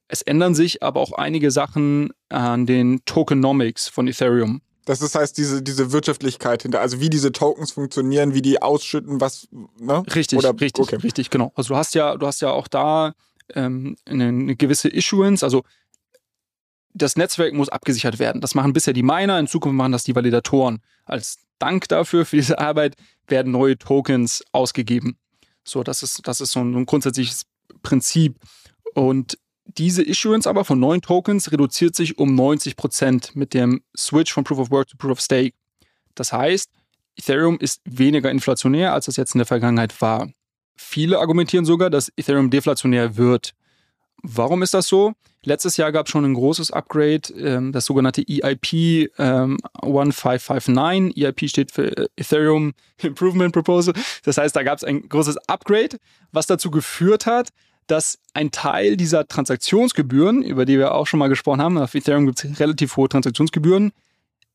[0.08, 4.62] Es ändern sich aber auch einige Sachen an den Tokenomics von Ethereum.
[4.86, 9.20] Das ist, heißt, diese, diese Wirtschaftlichkeit hinter, also wie diese Tokens funktionieren, wie die ausschütten,
[9.20, 9.50] was,
[9.80, 10.02] ne?
[10.16, 10.96] Richtig, Oder, richtig, okay.
[10.96, 11.52] richtig, genau.
[11.56, 13.14] Also du hast ja, du hast ja auch da
[13.54, 15.64] ähm, eine, eine gewisse Issuance, also
[16.94, 18.40] das Netzwerk muss abgesichert werden.
[18.40, 20.80] Das machen bisher die Miner, in Zukunft machen das die Validatoren.
[21.06, 22.96] Als Dank dafür, für diese Arbeit,
[23.28, 25.18] werden neue Tokens ausgegeben.
[25.66, 27.44] So, das ist, das ist so ein, ein grundsätzliches
[27.84, 28.40] Prinzip.
[28.94, 29.38] Und
[29.78, 34.44] diese Issuance aber von neuen Tokens reduziert sich um 90 Prozent mit dem Switch von
[34.44, 35.54] Proof of Work zu Proof of Stake.
[36.16, 36.72] Das heißt,
[37.16, 40.30] Ethereum ist weniger inflationär, als das jetzt in der Vergangenheit war.
[40.76, 43.54] Viele argumentieren sogar, dass Ethereum deflationär wird.
[44.24, 45.14] Warum ist das so?
[45.44, 51.16] Letztes Jahr gab es schon ein großes Upgrade, ähm, das sogenannte EIP ähm, 1559.
[51.24, 53.94] EIP steht für äh, Ethereum Improvement Proposal.
[54.24, 55.98] Das heißt, da gab es ein großes Upgrade,
[56.32, 57.50] was dazu geführt hat,
[57.88, 62.26] dass ein Teil dieser Transaktionsgebühren, über die wir auch schon mal gesprochen haben, auf Ethereum
[62.26, 63.92] gibt es relativ hohe Transaktionsgebühren,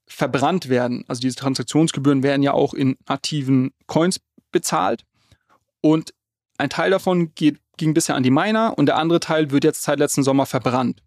[0.07, 1.05] verbrannt werden.
[1.09, 4.21] Also diese Transaktionsgebühren werden ja auch in aktiven Coins
[4.51, 5.05] bezahlt.
[5.81, 6.13] Und
[6.59, 9.83] ein Teil davon geht, ging bisher an die Miner und der andere Teil wird jetzt
[9.83, 11.03] seit letzten Sommer verbrannt.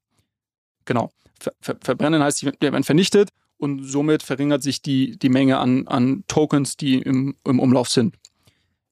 [0.86, 1.12] Genau.
[1.40, 5.88] Ver ver verbrennen heißt, die werden vernichtet und somit verringert sich die, die Menge an,
[5.88, 8.16] an Tokens, die im, im Umlauf sind.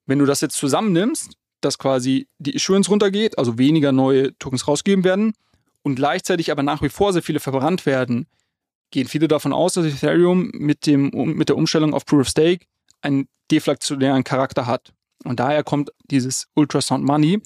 [0.06, 5.03] Wenn du das jetzt zusammennimmst, dass quasi die Issuance runtergeht, also weniger neue Tokens rausgegeben
[5.03, 5.34] werden
[5.84, 8.28] und gleichzeitig aber nach wie vor sehr viele verbrannt werden,
[8.91, 12.66] gehen viele davon aus, dass Ethereum mit, dem, mit der Umstellung auf Proof of Stake
[13.01, 14.93] einen deflationären Charakter hat.
[15.24, 17.41] Und daher kommt dieses Ultrasound Money,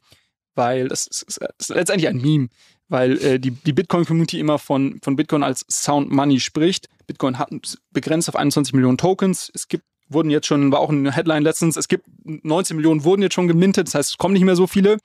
[0.55, 2.49] weil das ist, ist letztendlich ein Meme,
[2.89, 6.87] weil äh, die, die Bitcoin-Community immer von, von Bitcoin als Sound Money spricht.
[7.05, 7.49] Bitcoin hat
[7.91, 9.51] begrenzt auf 21 Millionen Tokens.
[9.53, 13.21] Es gibt, wurden jetzt schon, war auch eine Headline letztens, es gibt 19 Millionen wurden
[13.21, 14.97] jetzt schon gemintet, das heißt, es kommen nicht mehr so viele.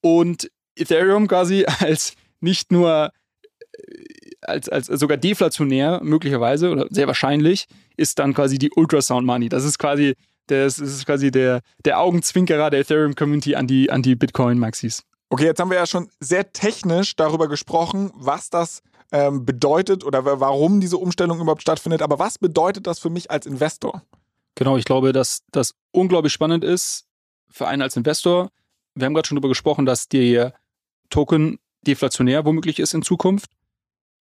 [0.00, 3.12] Und Ethereum quasi als nicht nur
[3.72, 4.04] äh,
[4.42, 7.66] als, als sogar deflationär möglicherweise oder sehr wahrscheinlich
[7.96, 9.50] ist dann quasi die Ultrasound Money.
[9.50, 10.14] Das ist quasi
[10.50, 15.04] das ist quasi der, der Augenzwinkerer der Ethereum Community an die, an die Bitcoin Maxis.
[15.28, 20.24] Okay, jetzt haben wir ja schon sehr technisch darüber gesprochen, was das ähm, bedeutet oder
[20.24, 22.02] warum diese Umstellung überhaupt stattfindet.
[22.02, 24.02] Aber was bedeutet das für mich als Investor?
[24.60, 27.06] Genau, ich glaube, dass das unglaublich spannend ist
[27.48, 28.50] für einen als Investor.
[28.94, 30.52] Wir haben gerade schon darüber gesprochen, dass der
[31.08, 33.50] Token deflationär womöglich ist in Zukunft.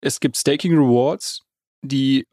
[0.00, 1.42] Es gibt Staking Rewards,
[1.82, 2.26] die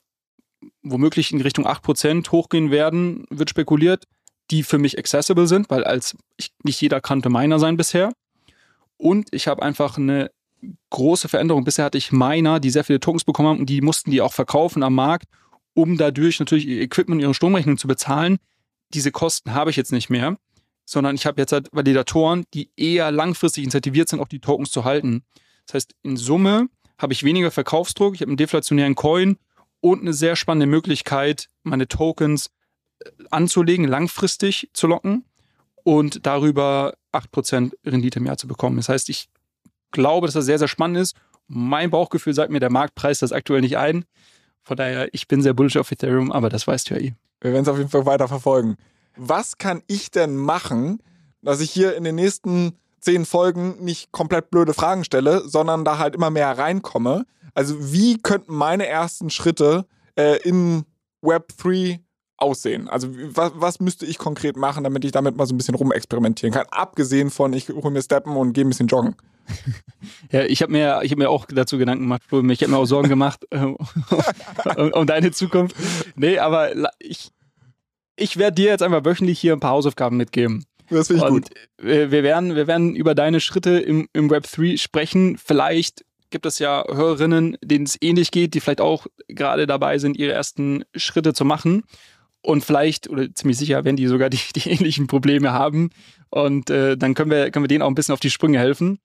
[0.81, 4.07] womöglich in Richtung 8% hochgehen werden, wird spekuliert,
[4.51, 8.13] die für mich accessible sind, weil als ich, nicht jeder kannte Miner sein bisher.
[8.95, 10.31] Und ich habe einfach eine
[10.91, 11.65] große Veränderung.
[11.65, 14.31] Bisher hatte ich Miner, die sehr viele Tokens bekommen haben und die mussten die auch
[14.31, 15.27] verkaufen am Markt,
[15.73, 18.37] um dadurch natürlich ihr Equipment, ihre Stromrechnung zu bezahlen.
[18.93, 20.37] Diese Kosten habe ich jetzt nicht mehr,
[20.85, 24.83] sondern ich habe jetzt halt Validatoren, die eher langfristig incentiviert sind, auch die Tokens zu
[24.83, 25.23] halten.
[25.65, 26.67] Das heißt, in Summe
[26.97, 29.37] habe ich weniger Verkaufsdruck, ich habe einen deflationären Coin
[29.79, 32.51] und eine sehr spannende Möglichkeit, meine Tokens
[32.99, 35.25] äh, anzulegen, langfristig zu locken
[35.83, 38.77] und darüber 8% Rendite im Jahr zu bekommen.
[38.77, 39.29] Das heißt, ich
[39.91, 41.15] glaube, dass das sehr, sehr spannend ist.
[41.47, 44.05] Mein Bauchgefühl sagt mir, der Markt preist das aktuell nicht ein.
[44.63, 47.13] Von daher, ich bin sehr bullish auf Ethereum, aber das weißt du ja eh.
[47.41, 48.77] Wir werden es auf jeden Fall weiter verfolgen.
[49.15, 51.01] Was kann ich denn machen,
[51.41, 55.97] dass ich hier in den nächsten zehn Folgen nicht komplett blöde Fragen stelle, sondern da
[55.97, 57.25] halt immer mehr reinkomme?
[57.53, 59.85] Also, wie könnten meine ersten Schritte
[60.15, 60.85] äh, in
[61.23, 61.99] Web3
[62.37, 62.87] aussehen?
[62.87, 66.53] Also was, was müsste ich konkret machen, damit ich damit mal so ein bisschen rumexperimentieren
[66.53, 66.65] kann?
[66.71, 69.15] Abgesehen von, ich hole mir Steppen und gehe ein bisschen joggen.
[70.31, 73.09] Ja, ich habe mir, hab mir auch dazu Gedanken gemacht, ich habe mir auch Sorgen
[73.09, 73.77] gemacht äh, um,
[74.93, 75.75] um, deine Zukunft.
[76.15, 77.29] Nee, aber ich,
[78.15, 80.65] ich werde dir jetzt einfach wöchentlich hier ein paar Hausaufgaben mitgeben.
[80.89, 81.49] Das finde ich und gut.
[81.77, 85.37] Wir werden, wir werden über deine Schritte im, im Web 3 sprechen.
[85.37, 90.17] Vielleicht gibt es ja Hörerinnen, denen es ähnlich geht, die vielleicht auch gerade dabei sind,
[90.17, 91.83] ihre ersten Schritte zu machen.
[92.41, 95.89] Und vielleicht, oder ziemlich sicher, werden die sogar die, die ähnlichen Probleme haben.
[96.29, 98.99] Und äh, dann können wir, können wir denen auch ein bisschen auf die Sprünge helfen.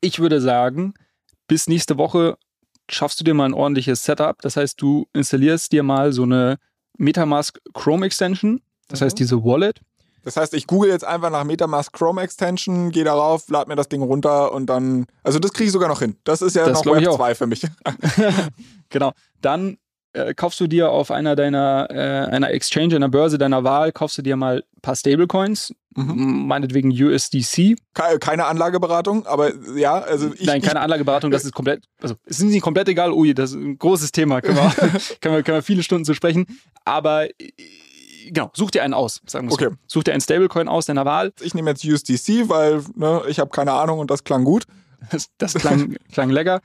[0.00, 0.94] Ich würde sagen,
[1.48, 2.36] bis nächste Woche
[2.88, 4.40] schaffst du dir mal ein ordentliches Setup.
[4.42, 6.58] Das heißt, du installierst dir mal so eine
[6.98, 8.62] Metamask Chrome Extension.
[8.88, 9.04] Das mhm.
[9.06, 9.80] heißt, diese Wallet.
[10.22, 13.88] Das heißt, ich google jetzt einfach nach Metamask Chrome Extension, gehe darauf, lade mir das
[13.88, 15.06] Ding runter und dann.
[15.22, 16.16] Also, das kriege ich sogar noch hin.
[16.24, 17.64] Das ist ja das noch Web 2 für mich.
[18.88, 19.12] genau.
[19.40, 19.78] Dann
[20.16, 24.18] äh, kaufst du dir auf einer deiner äh, einer Exchange, einer Börse deiner Wahl, kaufst
[24.18, 26.46] du dir mal ein paar Stablecoins, mhm.
[26.46, 27.76] meinetwegen USDC.
[27.92, 30.46] Keine Anlageberatung, aber ja, also ich.
[30.46, 33.50] Nein, keine ich, Anlageberatung, das ist komplett, also es ist nicht komplett egal, ui, das
[33.50, 34.70] ist ein großes Thema, können wir,
[35.20, 36.46] können wir, können wir viele Stunden zu sprechen,
[36.84, 37.52] aber äh,
[38.30, 39.68] genau, such dir einen aus, sagen wir okay.
[39.70, 39.98] so.
[39.98, 41.32] Such dir einen Stablecoin aus deiner Wahl.
[41.40, 44.66] Ich nehme jetzt USDC, weil ne, ich habe keine Ahnung und das klang gut.
[45.10, 46.60] Das, das klang, klang lecker.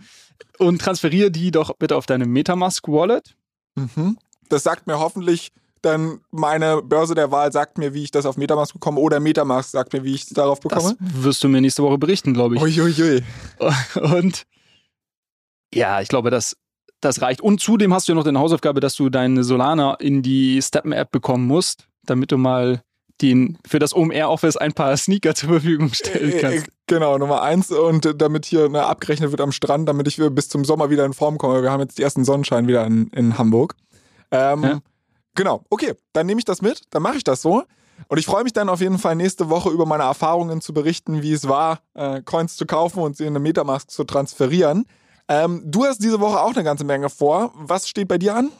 [0.57, 3.35] Und transferiere die doch bitte auf deine Metamask Wallet.
[3.75, 4.17] Mhm.
[4.49, 5.51] Das sagt mir hoffentlich
[5.81, 9.69] dann meine Börse der Wahl sagt mir, wie ich das auf Metamask bekomme oder Metamask
[9.69, 10.95] sagt mir, wie ich es darauf bekomme.
[10.99, 12.61] Das wirst du mir nächste Woche berichten, glaube ich.
[12.61, 13.23] Uiuiui.
[13.95, 14.43] Und
[15.73, 16.55] ja, ich glaube, das,
[16.99, 17.41] das reicht.
[17.41, 21.11] Und zudem hast du ja noch deine Hausaufgabe, dass du deine Solana in die Steppen-App
[21.11, 22.83] bekommen musst, damit du mal
[23.21, 26.67] den, für das OMR Office ein paar Sneaker zur Verfügung stellen äh, kannst.
[26.87, 27.71] Genau, Nummer eins.
[27.71, 31.13] Und damit hier ne, abgerechnet wird am Strand, damit ich bis zum Sommer wieder in
[31.13, 31.61] Form komme.
[31.61, 33.75] Wir haben jetzt die ersten Sonnenschein wieder in, in Hamburg.
[34.31, 34.79] Ähm, ja.
[35.35, 37.63] Genau, okay, dann nehme ich das mit, dann mache ich das so.
[38.07, 41.21] Und ich freue mich dann auf jeden Fall nächste Woche über meine Erfahrungen zu berichten,
[41.21, 44.85] wie es war, äh, Coins zu kaufen und sie in eine Metamask zu transferieren.
[45.27, 47.53] Ähm, du hast diese Woche auch eine ganze Menge vor.
[47.55, 48.51] Was steht bei dir an?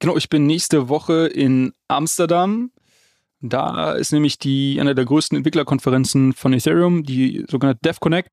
[0.00, 2.70] Genau, ich bin nächste Woche in Amsterdam
[3.52, 8.30] da ist nämlich die eine der größten Entwicklerkonferenzen von Ethereum, die sogenannte DevConnect.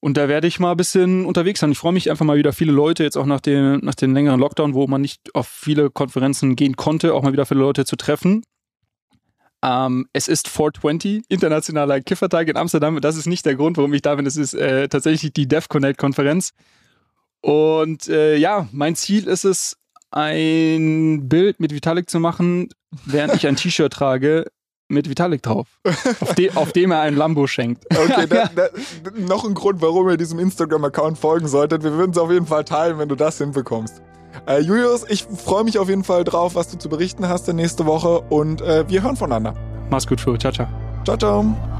[0.00, 1.72] Und da werde ich mal ein bisschen unterwegs sein.
[1.72, 4.40] Ich freue mich einfach mal wieder viele Leute, jetzt auch nach dem, nach dem längeren
[4.40, 7.96] Lockdown, wo man nicht auf viele Konferenzen gehen konnte, auch mal wieder viele Leute zu
[7.96, 8.42] treffen.
[9.62, 12.98] Ähm, es ist 420, internationaler Kiffertag in Amsterdam.
[13.02, 14.24] Das ist nicht der Grund, warum ich da bin.
[14.24, 16.52] Es ist äh, tatsächlich die DevConnect-Konferenz.
[17.42, 19.76] Und äh, ja, mein Ziel ist es,
[20.10, 22.68] ein Bild mit Vitalik zu machen,
[23.04, 24.46] während ich ein T-Shirt trage
[24.88, 25.68] mit Vitalik drauf,
[26.20, 27.84] auf, de auf, dem er ein Lambo schenkt.
[27.90, 28.68] Okay, da, da,
[29.16, 31.84] noch ein Grund, warum ihr diesem Instagram-Account folgen solltet.
[31.84, 34.02] Wir würden es auf jeden Fall teilen, wenn du das hinbekommst.
[34.46, 37.56] Äh, Julius, ich freue mich auf jeden Fall drauf, was du zu berichten hast in
[37.56, 39.54] nächste Woche und äh, wir hören voneinander.
[39.90, 40.36] Mach's gut, Flo.
[40.36, 40.68] Ciao, ciao.
[41.04, 41.79] Ciao, ciao.